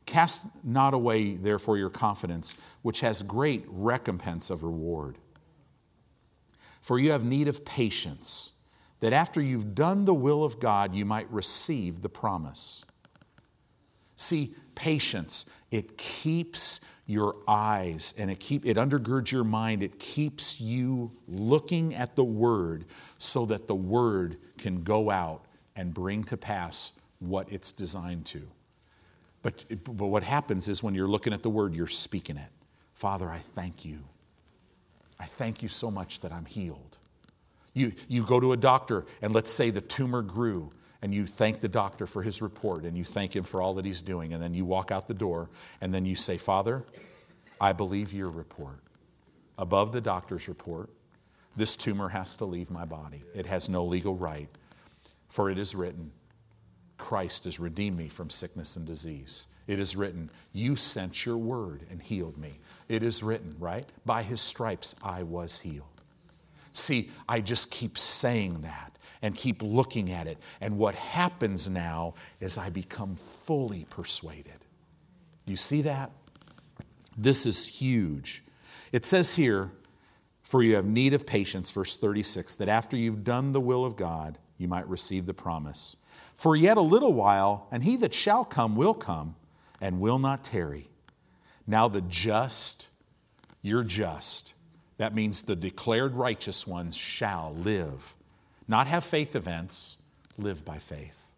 [0.06, 5.18] Cast not away, therefore, your confidence, which has great recompense of reward.
[6.80, 8.52] For you have need of patience
[9.02, 12.84] that after you've done the will of God, you might receive the promise.
[14.14, 19.82] See, patience, it keeps your eyes and it keep it undergirds your mind.
[19.82, 22.84] It keeps you looking at the word
[23.18, 28.42] so that the word can go out and bring to pass what it's designed to.
[29.42, 32.50] But, but what happens is when you're looking at the word, you're speaking it.
[32.94, 33.98] Father, I thank you.
[35.18, 36.91] I thank you so much that I'm healed.
[37.74, 41.60] You, you go to a doctor, and let's say the tumor grew, and you thank
[41.60, 44.42] the doctor for his report, and you thank him for all that he's doing, and
[44.42, 45.48] then you walk out the door,
[45.80, 46.84] and then you say, Father,
[47.60, 48.80] I believe your report.
[49.58, 50.90] Above the doctor's report,
[51.56, 53.22] this tumor has to leave my body.
[53.34, 54.48] It has no legal right,
[55.28, 56.12] for it is written,
[56.98, 59.46] Christ has redeemed me from sickness and disease.
[59.66, 62.54] It is written, You sent your word and healed me.
[62.88, 63.86] It is written, right?
[64.06, 65.91] By his stripes I was healed.
[66.72, 70.38] See, I just keep saying that and keep looking at it.
[70.60, 74.64] And what happens now is I become fully persuaded.
[75.46, 76.10] You see that?
[77.16, 78.42] This is huge.
[78.90, 79.70] It says here,
[80.42, 83.96] for you have need of patience, verse 36, that after you've done the will of
[83.96, 85.96] God, you might receive the promise.
[86.34, 89.34] For yet a little while, and he that shall come will come
[89.80, 90.88] and will not tarry.
[91.66, 92.88] Now the just,
[93.62, 94.54] you're just,
[95.02, 98.14] that means the declared righteous ones shall live.
[98.68, 99.96] Not have faith events,
[100.38, 101.28] live by faith.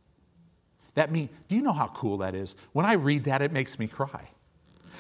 [0.96, 2.61] That means, do you know how cool that is?
[2.74, 4.29] When I read that, it makes me cry.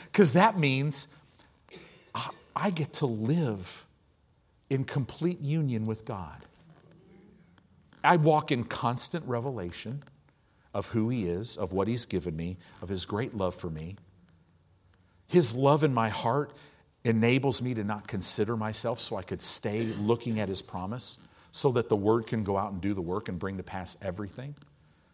[0.04, 1.14] Because that means
[2.56, 3.84] I get to live
[4.70, 6.40] in complete union with God.
[8.02, 10.02] I walk in constant revelation
[10.72, 13.96] of who He is, of what He's given me, of His great love for me.
[15.26, 16.54] His love in my heart
[17.04, 21.70] enables me to not consider myself so I could stay looking at His promise so
[21.72, 24.54] that the Word can go out and do the work and bring to pass everything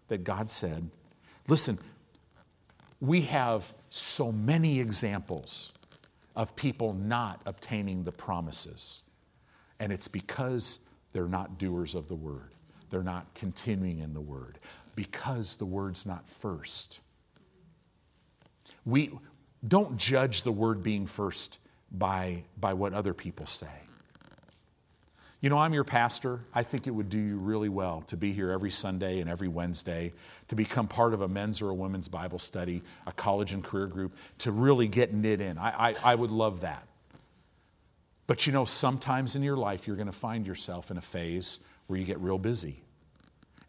[0.08, 0.88] that God said.
[1.48, 1.76] Listen,
[3.00, 5.72] we have so many examples
[6.36, 9.02] of people not obtaining the promises,
[9.80, 12.52] and it's because they're not doers of the Word.
[12.88, 14.58] They're not continuing in the Word
[14.94, 17.00] because the Word's not first.
[18.84, 19.10] We
[19.66, 23.68] don't judge the Word being first by, by what other people say.
[25.40, 26.40] You know, I'm your pastor.
[26.52, 29.48] I think it would do you really well to be here every Sunday and every
[29.48, 30.12] Wednesday,
[30.48, 33.86] to become part of a men's or a women's Bible study, a college and career
[33.86, 35.56] group, to really get knit in.
[35.56, 36.86] I, I, I would love that.
[38.26, 41.66] But you know, sometimes in your life, you're going to find yourself in a phase
[41.86, 42.76] where you get real busy,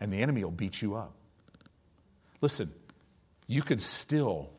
[0.01, 1.13] and the enemy will beat you up.
[2.41, 2.67] Listen,
[3.47, 4.49] you could still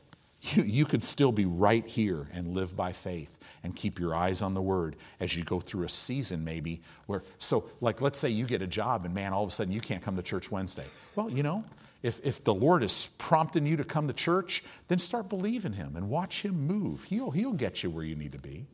[0.42, 4.42] you, you could still be right here and live by faith and keep your eyes
[4.42, 8.28] on the word as you go through a season maybe where so like let's say
[8.28, 10.50] you get a job and man all of a sudden you can't come to church
[10.50, 10.86] wednesday.
[11.14, 11.64] Well you know
[12.02, 15.96] if, if the lord is prompting you to come to church then start believing him
[15.96, 17.04] and watch him move.
[17.04, 18.66] He'll, he'll get you where you need to be.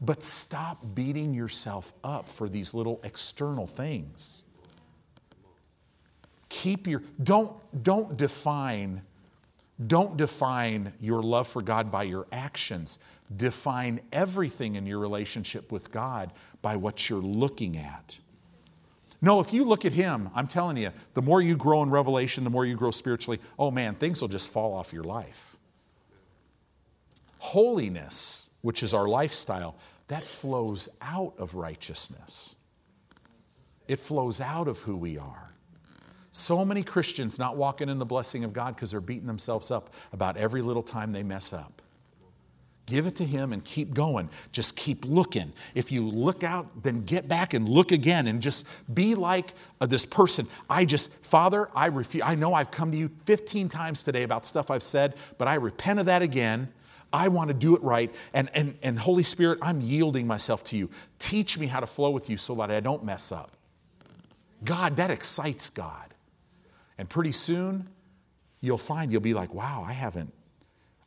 [0.00, 4.42] But stop beating yourself up for these little external things.
[6.48, 7.52] Keep your don't
[7.82, 9.02] don't define
[9.84, 13.04] Don't define your love for God by your actions.
[13.36, 18.18] Define everything in your relationship with God by what you're looking at.
[19.20, 22.44] No, if you look at Him, I'm telling you, the more you grow in revelation,
[22.44, 25.56] the more you grow spiritually, oh man, things will just fall off your life.
[27.38, 29.76] Holiness, which is our lifestyle,
[30.08, 32.54] that flows out of righteousness.
[33.88, 35.43] It flows out of who we are.
[36.36, 39.94] So many Christians not walking in the blessing of God because they're beating themselves up
[40.12, 41.80] about every little time they mess up.
[42.86, 44.28] Give it to Him and keep going.
[44.50, 45.52] Just keep looking.
[45.76, 49.86] If you look out, then get back and look again and just be like uh,
[49.86, 50.46] this person.
[50.68, 52.24] I just, Father, I refuse.
[52.26, 55.54] I know I've come to you 15 times today about stuff I've said, but I
[55.54, 56.66] repent of that again.
[57.12, 58.12] I want to do it right.
[58.32, 60.90] And, and, and Holy Spirit, I'm yielding myself to you.
[61.20, 63.52] Teach me how to flow with you so that I don't mess up.
[64.64, 66.13] God, that excites God.
[66.98, 67.88] And pretty soon,
[68.60, 70.32] you'll find you'll be like, wow, I haven't,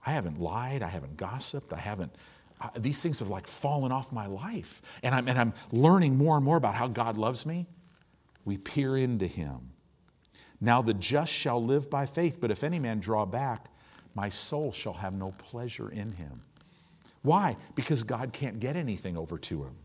[0.06, 2.14] I haven't lied, I haven't gossiped, I haven't,
[2.60, 4.82] uh, these things have like fallen off my life.
[5.04, 7.68] And I'm, and I'm learning more and more about how God loves me.
[8.46, 9.72] We peer into Him.
[10.60, 13.68] Now the just shall live by faith, but if any man draw back,
[14.16, 16.42] my soul shall have no pleasure in him.
[17.22, 17.58] Why?
[17.76, 19.76] Because God can't get anything over to him.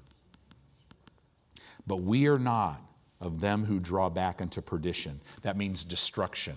[1.87, 2.81] But we are not
[3.23, 5.21] of them who draw back unto perdition.
[5.43, 6.57] That means destruction.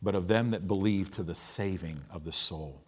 [0.00, 2.80] But of them that believe to the saving of the soul.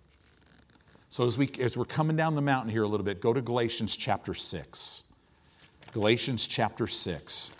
[1.10, 3.40] So as, we, as we're coming down the mountain here a little bit, go to
[3.40, 5.12] Galatians chapter 6.
[5.92, 7.56] Galatians chapter 6,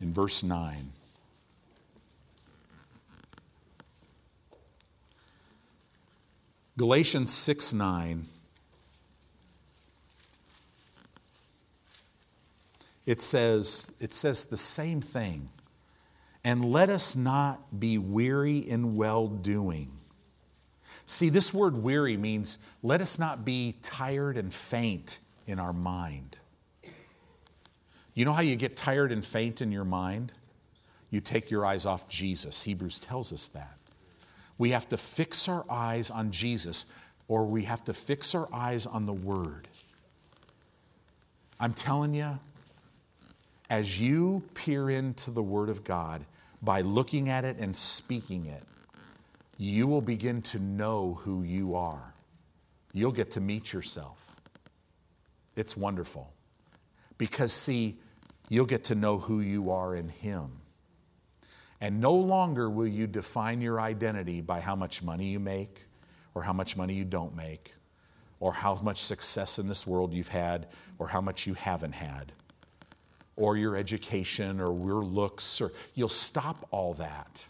[0.00, 0.90] in verse 9.
[6.76, 8.26] Galatians 6 9.
[13.06, 15.48] It says, it says the same thing.
[16.44, 19.92] And let us not be weary in well doing.
[21.06, 26.38] See, this word weary means let us not be tired and faint in our mind.
[28.14, 30.32] You know how you get tired and faint in your mind?
[31.10, 32.62] You take your eyes off Jesus.
[32.62, 33.76] Hebrews tells us that.
[34.58, 36.92] We have to fix our eyes on Jesus
[37.28, 39.68] or we have to fix our eyes on the Word.
[41.58, 42.38] I'm telling you,
[43.72, 46.26] as you peer into the Word of God
[46.60, 48.62] by looking at it and speaking it,
[49.56, 52.12] you will begin to know who you are.
[52.92, 54.18] You'll get to meet yourself.
[55.56, 56.30] It's wonderful.
[57.16, 57.98] Because, see,
[58.50, 60.50] you'll get to know who you are in Him.
[61.80, 65.86] And no longer will you define your identity by how much money you make
[66.34, 67.72] or how much money you don't make
[68.38, 70.66] or how much success in this world you've had
[70.98, 72.32] or how much you haven't had
[73.36, 77.44] or your education or your looks or you'll stop all that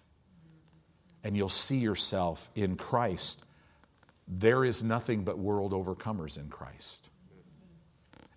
[1.24, 3.46] and you'll see yourself in Christ.
[4.26, 7.08] There is nothing but world overcomers in Christ.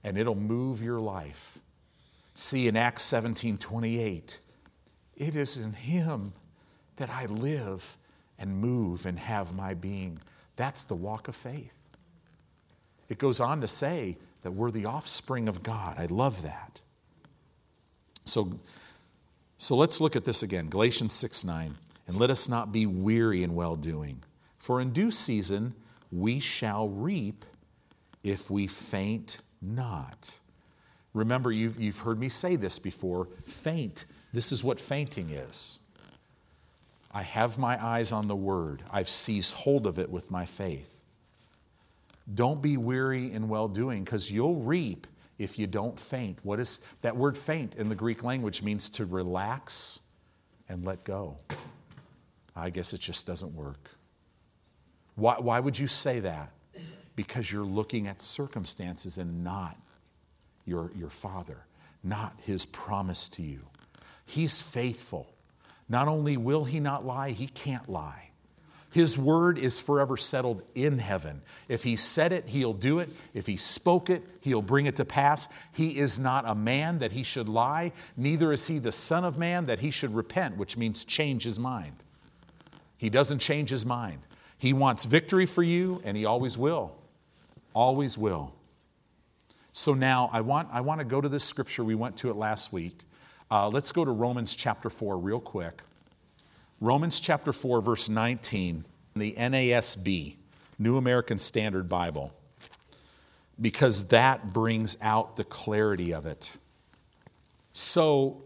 [0.03, 1.59] And it'll move your life.
[2.35, 4.37] See in Acts 17 28,
[5.15, 6.33] it is in Him
[6.97, 7.97] that I live
[8.37, 10.19] and move and have my being.
[10.55, 11.89] That's the walk of faith.
[13.09, 15.95] It goes on to say that we're the offspring of God.
[15.97, 16.81] I love that.
[18.25, 18.59] So,
[19.57, 21.75] so let's look at this again Galatians 6 9.
[22.07, 24.21] And let us not be weary in well doing,
[24.59, 25.73] for in due season
[26.11, 27.43] we shall reap
[28.23, 30.37] if we faint not.
[31.15, 34.05] Remember, you've, you've heard me say this before faint
[34.35, 35.79] this is what fainting is.
[37.09, 41.01] I have my eyes on the word, I've seized hold of it with my faith.
[42.33, 45.07] Don't be weary in well doing because you'll reap
[45.37, 46.39] if you don't faint.
[46.43, 50.05] What is that word faint in the Greek language means to relax
[50.69, 51.37] and let go.
[52.55, 53.89] I guess it just doesn't work.
[55.15, 56.51] Why, why would you say that?
[57.15, 59.77] Because you're looking at circumstances and not
[60.65, 61.65] your, your father,
[62.03, 63.61] not his promise to you.
[64.25, 65.33] He's faithful.
[65.87, 68.24] Not only will he not lie, he can't lie.
[68.95, 71.41] His word is forever settled in heaven.
[71.67, 73.09] If he said it, he'll do it.
[73.33, 75.53] If he spoke it, he'll bring it to pass.
[75.73, 79.37] He is not a man that he should lie, neither is he the Son of
[79.37, 81.91] Man that he should repent, which means change his mind.
[82.95, 84.19] He doesn't change his mind.
[84.59, 86.95] He wants victory for you, and he always will.
[87.73, 88.53] Always will.
[89.73, 91.83] So now I want, I want to go to this scripture.
[91.83, 92.97] We went to it last week.
[93.51, 95.81] Uh, let's go to Romans chapter 4 real quick.
[96.85, 100.35] Romans chapter 4, verse 19, the NASB,
[100.77, 102.31] New American Standard Bible,
[103.59, 106.55] because that brings out the clarity of it.
[107.73, 108.43] So,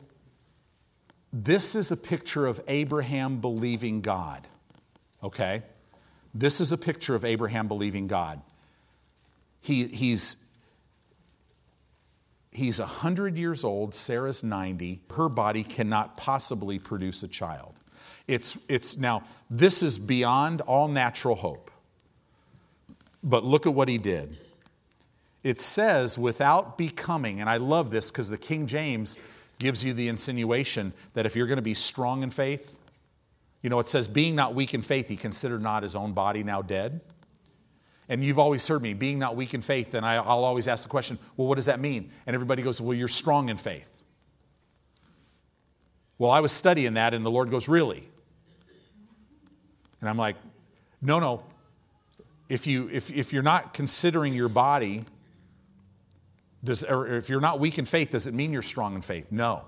[1.33, 4.47] this is a picture of Abraham believing God.
[5.21, 5.63] Okay?
[6.33, 8.41] This is a picture of Abraham believing God.
[9.59, 10.55] He, he's,
[12.53, 15.01] he's 100 years old, Sarah's 90.
[15.13, 17.75] Her body cannot possibly produce a child.
[18.29, 21.71] It's, it's now, this is beyond all natural hope.
[23.23, 24.37] But look at what he did.
[25.43, 29.27] It says, without becoming, and I love this because the King James
[29.57, 32.77] gives you the insinuation that if you're going to be strong in faith,
[33.63, 36.43] you know, it says, being not weak in faith, he considered not his own body
[36.43, 37.01] now dead.
[38.09, 40.83] And you've always heard me, being not weak in faith, and I, will always ask
[40.83, 42.11] the question, well, what does that mean?
[42.27, 44.03] And everybody goes, well, you're strong in faith.
[46.19, 48.07] Well, I was studying that, and the Lord goes, really?
[50.01, 50.35] And I'm like,
[51.01, 51.43] no, no.
[52.47, 55.03] If, you, if, if you're not considering your body
[56.63, 59.31] does, or if you're not weak in faith, does it mean you're strong in faith?
[59.31, 59.63] No.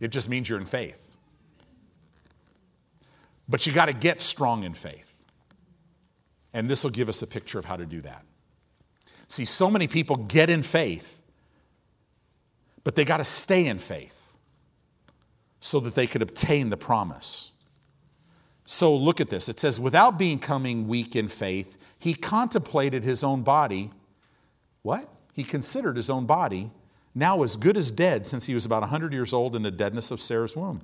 [0.00, 1.14] It just means you're in faith.
[3.48, 5.08] But you got to get strong in faith.
[6.52, 8.24] And this will give us a picture of how to do that.
[9.28, 11.22] See, so many people get in faith,
[12.84, 14.34] but they got to stay in faith
[15.60, 17.51] so that they could obtain the promise.
[18.64, 19.48] So look at this.
[19.48, 23.90] It says, without becoming weak in faith, he contemplated his own body
[24.82, 25.08] what?
[25.32, 26.70] He considered his own body
[27.14, 30.10] now as good as dead since he was about 100 years old in the deadness
[30.10, 30.80] of Sarah's womb.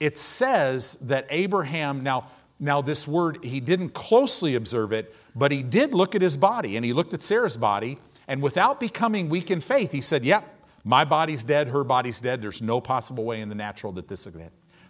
[0.00, 2.28] It says that Abraham, now,
[2.58, 6.76] now this word, he didn't closely observe it, but he did look at his body
[6.76, 10.48] and he looked at Sarah's body, and without becoming weak in faith, he said, Yep,
[10.84, 12.40] my body's dead, her body's dead.
[12.42, 14.26] There's no possible way in the natural that this,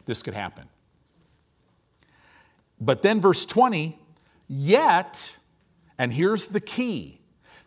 [0.07, 0.69] this could happen.
[2.85, 3.99] But then, verse 20,
[4.49, 5.39] yet,
[5.99, 7.23] and here's the key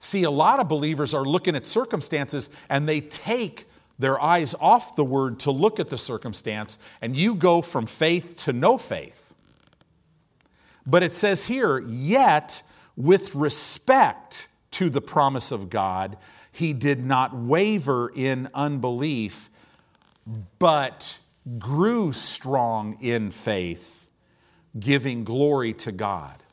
[0.05, 3.65] See, a lot of believers are looking at circumstances and they take
[3.97, 8.35] their eyes off the word to look at the circumstance, and you go from faith
[8.35, 9.33] to no faith.
[10.85, 12.61] But it says here, yet
[12.97, 16.17] with respect to the promise of God,
[16.51, 19.49] he did not waver in unbelief,
[20.59, 21.17] but
[21.57, 23.94] grew strong in faith,
[24.79, 26.43] giving glory to God.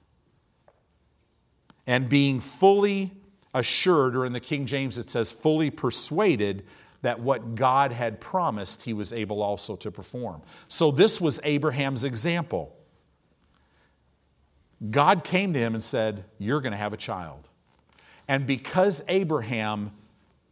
[1.86, 3.10] And being fully
[3.54, 6.64] assured, or in the King James it says, fully persuaded
[7.02, 10.40] that what God had promised he was able also to perform.
[10.68, 12.76] So this was Abraham's example.
[14.90, 17.48] God came to him and said, You're going to have a child.
[18.28, 19.92] And because Abraham,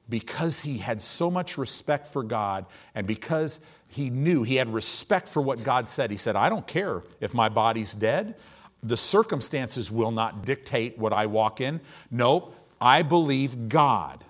[0.08, 5.28] because he had so much respect for God, and because he knew he had respect
[5.28, 8.36] for what God said, he said, I don't care if my body's dead.
[8.82, 11.80] The circumstances will not dictate what I walk in.
[12.10, 14.24] Nope, I believe God.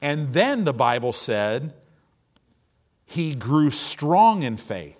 [0.00, 1.74] And then the Bible said
[3.04, 4.96] he grew strong in faith.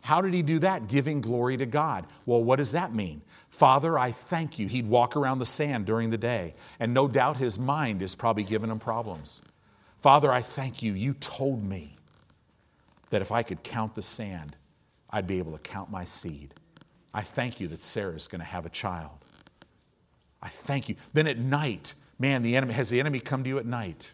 [0.00, 0.88] How did he do that?
[0.88, 2.06] Giving glory to God.
[2.26, 3.22] Well, what does that mean?
[3.50, 4.66] Father, I thank you.
[4.66, 8.42] He'd walk around the sand during the day, and no doubt his mind is probably
[8.42, 9.42] giving him problems.
[10.04, 10.92] Father, I thank you.
[10.92, 11.96] You told me
[13.08, 14.54] that if I could count the sand,
[15.08, 16.52] I'd be able to count my seed.
[17.14, 19.24] I thank you that Sarah's going to have a child.
[20.42, 20.96] I thank you.
[21.14, 24.12] Then at night, man, the enemy has the enemy come to you at night.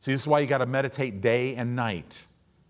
[0.00, 2.24] See, this is why you got to meditate day and night.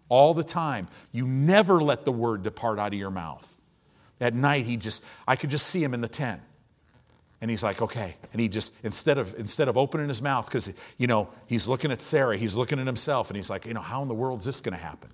[0.08, 0.88] All the time.
[1.12, 3.60] You never let the word depart out of your mouth.
[4.20, 6.42] At night, he just, I could just see him in the tent.
[7.40, 8.14] And he's like, okay.
[8.32, 11.92] And he just, instead of, instead of opening his mouth, because, you know, he's looking
[11.92, 14.40] at Sarah, he's looking at himself, and he's like, you know, how in the world
[14.40, 15.10] is this going to happen?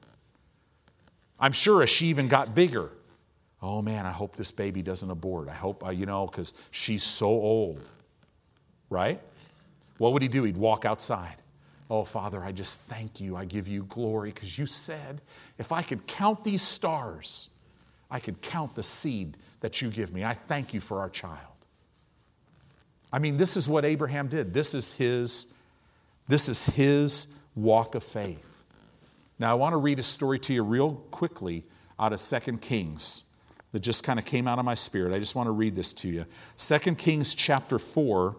[1.40, 2.90] I'm sure as she even got bigger,
[3.60, 5.48] oh man, I hope this baby doesn't abort.
[5.48, 7.84] I hope, uh, you know, because she's so old,
[8.88, 9.20] right?
[9.98, 10.44] What would he do?
[10.44, 11.36] He'd walk outside.
[11.90, 13.36] Oh, Father, I just thank you.
[13.36, 15.20] I give you glory because you said
[15.58, 17.54] if I could count these stars,
[18.10, 20.24] I could count the seed that you give me.
[20.24, 21.51] I thank you for our child.
[23.12, 24.54] I mean, this is what Abraham did.
[24.54, 25.54] This is his,
[26.28, 28.64] this is his walk of faith.
[29.38, 31.64] Now, I want to read a story to you real quickly
[31.98, 33.28] out of Second Kings
[33.72, 35.12] that just kind of came out of my spirit.
[35.12, 36.26] I just want to read this to you.
[36.56, 38.36] 2 Kings chapter 4.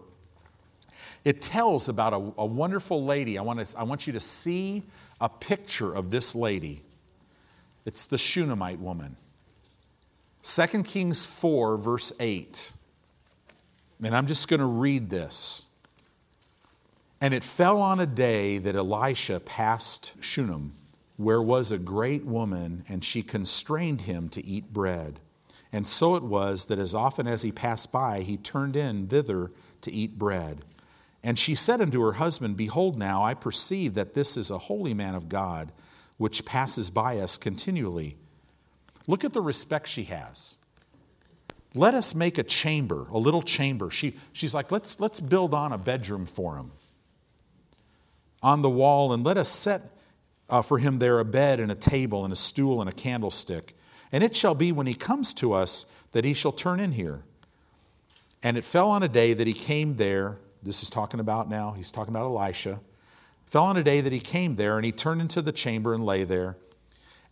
[1.24, 3.38] It tells about a, a wonderful lady.
[3.38, 4.82] I want, to, I want you to see
[5.20, 6.82] a picture of this lady.
[7.84, 9.16] It's the Shunammite woman.
[10.42, 12.72] 2 Kings 4, verse 8.
[14.02, 15.70] And I'm just going to read this.
[17.20, 20.74] And it fell on a day that Elisha passed Shunem,
[21.16, 25.20] where was a great woman, and she constrained him to eat bread.
[25.72, 29.52] And so it was that as often as he passed by, he turned in thither
[29.80, 30.64] to eat bread.
[31.22, 34.92] And she said unto her husband, Behold, now I perceive that this is a holy
[34.92, 35.72] man of God,
[36.18, 38.16] which passes by us continually.
[39.06, 40.56] Look at the respect she has.
[41.74, 43.90] Let us make a chamber, a little chamber.
[43.90, 46.70] She, she's like, let's, let's build on a bedroom for him
[48.42, 49.80] on the wall, and let us set
[50.50, 53.74] uh, for him there a bed and a table and a stool and a candlestick.
[54.12, 57.22] And it shall be when he comes to us that he shall turn in here.
[58.42, 61.72] And it fell on a day that he came there this is talking about now,
[61.72, 62.80] he's talking about Elisha.
[63.44, 66.04] Fell on a day that he came there, and he turned into the chamber and
[66.04, 66.56] lay there.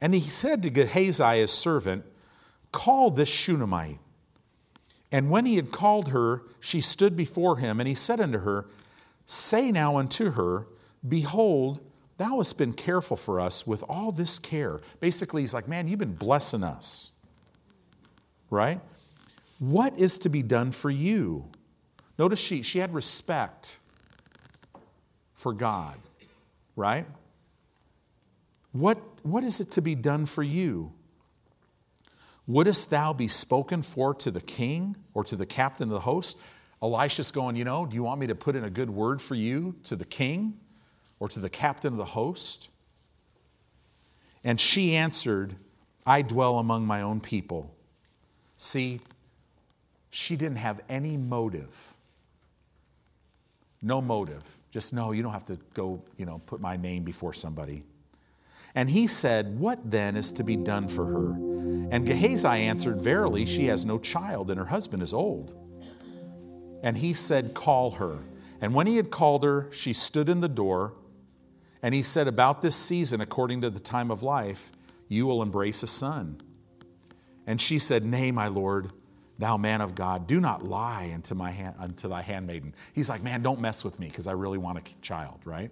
[0.01, 2.05] And he said to Gehazi, his servant,
[2.71, 3.99] Call this Shunammite.
[5.13, 8.67] And when he had called her, she stood before him, and he said unto her,
[9.27, 10.67] Say now unto her,
[11.07, 11.81] Behold,
[12.17, 14.81] thou hast been careful for us with all this care.
[15.01, 17.13] Basically, he's like, Man, you've been blessing us.
[18.49, 18.81] Right?
[19.59, 21.45] What is to be done for you?
[22.19, 23.79] Notice she, she had respect
[25.35, 25.97] for God,
[26.75, 27.07] right?
[28.73, 30.93] What, what is it to be done for you?
[32.47, 36.41] Wouldst thou be spoken for to the king or to the captain of the host?
[36.83, 39.35] Elisha's going, You know, do you want me to put in a good word for
[39.35, 40.59] you to the king
[41.21, 42.69] or to the captain of the host?
[44.45, 45.55] And she answered,
[46.05, 47.73] I dwell among my own people.
[48.57, 49.01] See,
[50.11, 51.93] she didn't have any motive
[53.83, 54.59] no motive.
[54.71, 57.83] Just no, you don't have to go, you know, put my name before somebody.
[58.75, 61.52] And he said, What then is to be done for her?
[61.93, 65.55] And Gehazi answered, Verily, she has no child, and her husband is old.
[66.83, 68.21] And he said, Call her.
[68.63, 70.95] And when he had called her, she stood in the door.
[71.83, 74.73] And he said, About this season, according to the time of life,
[75.07, 76.39] you will embrace a son.
[77.47, 78.91] And she said, Nay, my Lord,
[79.39, 82.75] Thou man of God, do not lie unto, my hand, unto thy handmaiden.
[82.95, 85.71] He's like, Man, don't mess with me because I really want a child, right?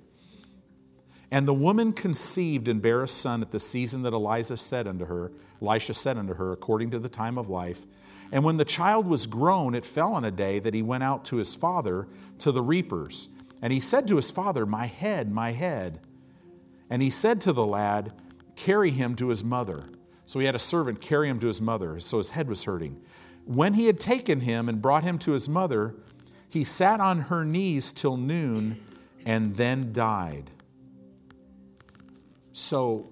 [1.30, 5.06] And the woman conceived and bare a son at the season that Eliza said unto
[5.06, 5.30] her,
[5.62, 7.86] Elisha said unto her, according to the time of life.
[8.32, 11.24] And when the child was grown, it fell on a day that he went out
[11.26, 12.08] to his father
[12.38, 13.34] to the reapers.
[13.62, 16.00] And he said to his father, My head, my head.
[16.88, 18.12] And he said to the lad,
[18.56, 19.84] Carry him to his mother.
[20.26, 23.00] So he had a servant carry him to his mother, so his head was hurting.
[23.46, 25.94] When he had taken him and brought him to his mother,
[26.48, 28.80] he sat on her knees till noon
[29.26, 30.50] and then died.
[32.60, 33.08] So,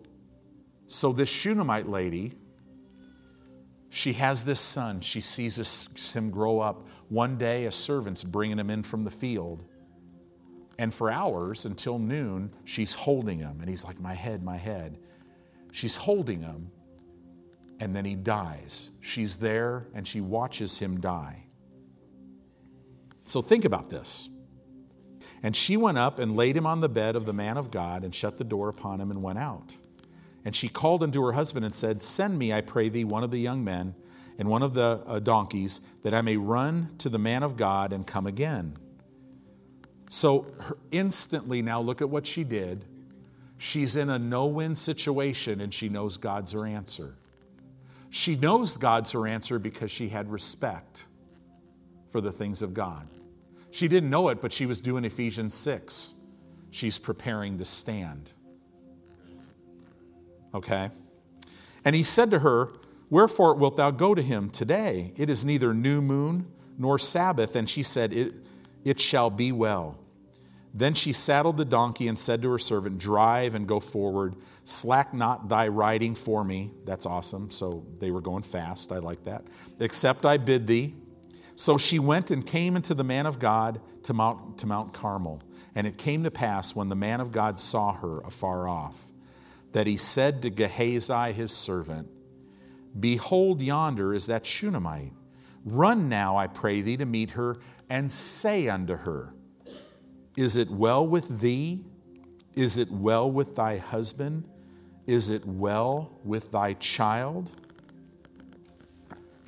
[0.88, 2.34] so this Shunammite lady,
[3.88, 5.01] she has this son.
[5.01, 6.86] She sees this, him grow up.
[7.09, 9.64] One day, a servant's bringing him in from the field.
[10.78, 13.57] And for hours until noon, she's holding him.
[13.61, 14.99] And he's like, My head, my head.
[15.72, 16.70] She's holding him
[17.80, 18.90] and then he dies.
[19.01, 21.44] She's there and she watches him die.
[23.24, 24.28] So think about this.
[25.43, 28.05] And she went up and laid him on the bed of the man of God
[28.05, 29.76] and shut the door upon him and went out.
[30.45, 33.30] And she called unto her husband and said, Send me, I pray thee, one of
[33.30, 33.95] the young men
[34.39, 37.93] and one of the uh, donkeys, that I may run to the man of God
[37.93, 38.74] and come again.
[40.11, 40.47] So
[40.91, 42.84] instantly, now look at what she did.
[43.59, 47.16] She's in a no win situation and she knows God's her answer.
[48.11, 51.05] She knows God's her answer because she had respect
[52.11, 53.07] for the things of God.
[53.78, 56.20] She didn't know it, but she was doing Ephesians 6.
[56.72, 58.32] She's preparing to stand.
[60.52, 60.90] Okay?
[61.84, 62.72] And he said to her,
[63.08, 65.12] Wherefore wilt thou go to him today?
[65.16, 67.54] It is neither new moon nor Sabbath.
[67.54, 68.34] And she said, It,
[68.84, 69.96] it shall be well.
[70.74, 74.34] Then she saddled the donkey and said to her servant, Drive and go forward.
[74.64, 76.72] Slack not thy riding for me.
[76.84, 77.52] That's awesome.
[77.52, 78.90] So they were going fast.
[78.90, 79.44] I like that.
[79.78, 80.96] Except I bid thee.
[81.59, 85.42] So she went and came into the man of God to Mount, to Mount Carmel.
[85.74, 89.11] And it came to pass when the man of God saw her afar off,
[89.72, 92.09] that he said to Gehazi his servant,
[92.98, 95.12] Behold, yonder is that Shunammite.
[95.64, 97.56] Run now, I pray thee, to meet her,
[97.90, 99.34] and say unto her,
[100.36, 101.84] Is it well with thee?
[102.54, 104.48] Is it well with thy husband?
[105.09, 107.50] Is it well with thy child?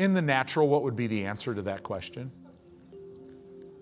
[0.00, 2.32] In the natural, what would be the answer to that question?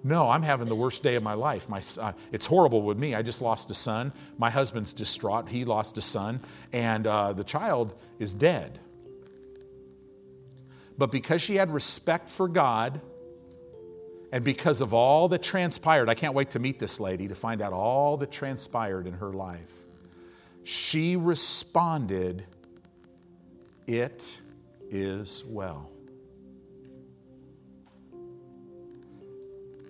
[0.05, 1.69] No, I'm having the worst day of my life.
[1.69, 3.15] My, uh, it's horrible with me.
[3.15, 4.13] I just lost a son.
[4.37, 5.49] My husband's distraught.
[5.49, 6.41] He lost a son,
[6.73, 8.79] and uh, the child is dead.
[10.97, 13.01] But because she had respect for God,
[14.31, 17.63] and because of all that transpired, I can't wait to meet this lady to find
[17.63, 19.79] out all that transpired in her life
[20.69, 22.45] she responded,
[23.87, 24.39] It
[24.91, 25.91] is well.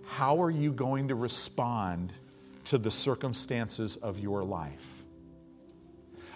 [0.09, 2.15] How are you going to respond
[2.65, 5.05] to the circumstances of your life?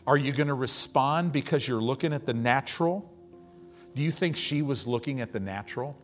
[0.07, 3.11] Are you going to respond because you're looking at the natural?
[3.95, 5.97] Do you think she was looking at the natural?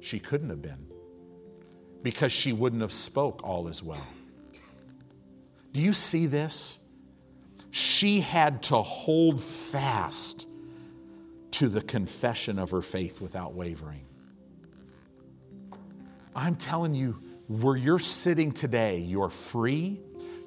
[0.00, 0.86] She couldn't have been
[2.04, 4.06] because she wouldn't have spoke all as well.
[5.72, 6.86] Do you see this?
[7.72, 10.46] She had to hold fast
[11.52, 14.04] to the confession of her faith without wavering.
[16.34, 17.18] I'm telling you,
[17.48, 20.00] where you're sitting today, you're free.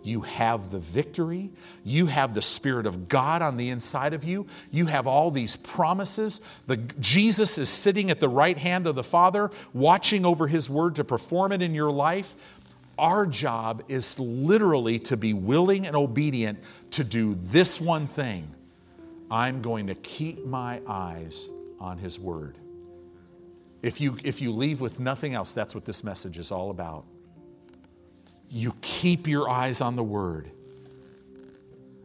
[0.03, 1.49] You have the victory.
[1.83, 4.45] You have the Spirit of God on the inside of you.
[4.71, 6.45] You have all these promises.
[6.67, 10.95] The, Jesus is sitting at the right hand of the Father, watching over His word
[10.95, 12.35] to perform it in your life.
[12.97, 16.59] Our job is literally to be willing and obedient
[16.91, 18.47] to do this one thing
[19.29, 22.55] I'm going to keep my eyes on His word.
[23.85, 27.05] If you, if you leave with nothing else, that's what this message is all about.
[28.49, 30.49] You keep your eyes on the word.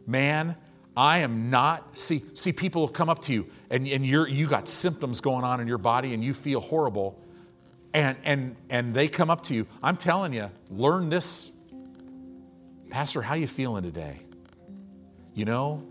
[0.05, 0.55] Man,
[0.95, 4.67] I am not, see, see, people come up to you and, and you're, you got
[4.67, 7.19] symptoms going on in your body and you feel horrible.
[7.95, 9.65] And, and, and they come up to you.
[9.81, 11.57] I'm telling you, learn this.
[12.91, 14.19] Pastor, how you feeling today?
[15.33, 15.83] You know,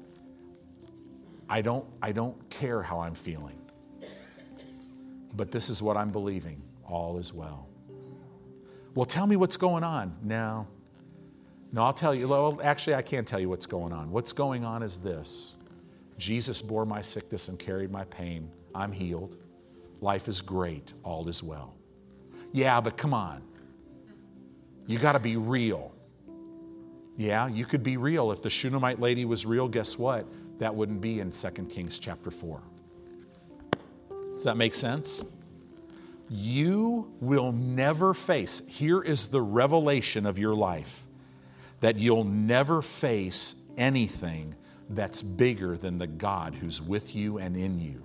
[1.49, 3.60] I don't, I don't care how I'm feeling.
[5.35, 6.63] But this is what I'm believing.
[6.85, 7.69] All is well.
[8.95, 10.17] Well, tell me what's going on.
[10.23, 10.67] No.
[11.73, 12.27] No, I'll tell you.
[12.27, 14.11] Well, actually, I can't tell you what's going on.
[14.11, 15.57] What's going on is this
[16.19, 18.51] Jesus bore my sickness and carried my pain.
[18.75, 19.37] I'm healed.
[20.01, 20.93] Life is great.
[21.05, 21.75] All is well.
[22.53, 23.43] Yeah, but come on.
[24.87, 25.93] You got to be real.
[27.17, 28.33] Yeah, you could be real.
[28.33, 30.27] If the Shunammite lady was real, guess what?
[30.61, 32.63] that wouldn't be in 2 Kings chapter 4.
[34.41, 35.23] Does that make sense?
[36.31, 41.05] You will never face, here is the revelation of your life,
[41.81, 44.55] that you'll never face anything
[44.89, 48.03] that's bigger than the God who's with you and in you.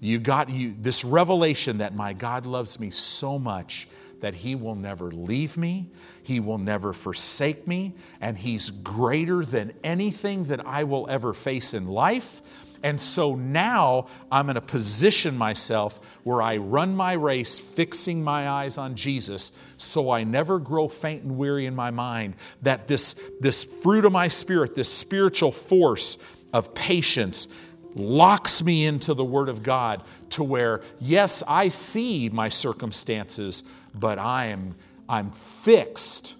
[0.00, 3.86] You got you this revelation that my God loves me so much
[4.18, 5.92] that He will never leave me,
[6.24, 11.72] He will never forsake me, and He's greater than anything that I will ever face
[11.72, 12.42] in life.
[12.82, 18.48] And so now I'm going to position myself where I run my race, fixing my
[18.48, 22.34] eyes on Jesus, so I never grow faint and weary in my mind.
[22.62, 27.58] That this, this fruit of my spirit, this spiritual force of patience,
[27.94, 34.18] locks me into the Word of God to where, yes, I see my circumstances, but
[34.18, 34.74] I am
[35.08, 36.34] I'm fixed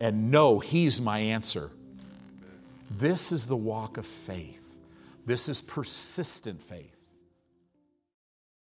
[0.00, 1.70] and know He's my answer.
[2.90, 4.59] This is the walk of faith.
[5.26, 6.99] This is persistent faith.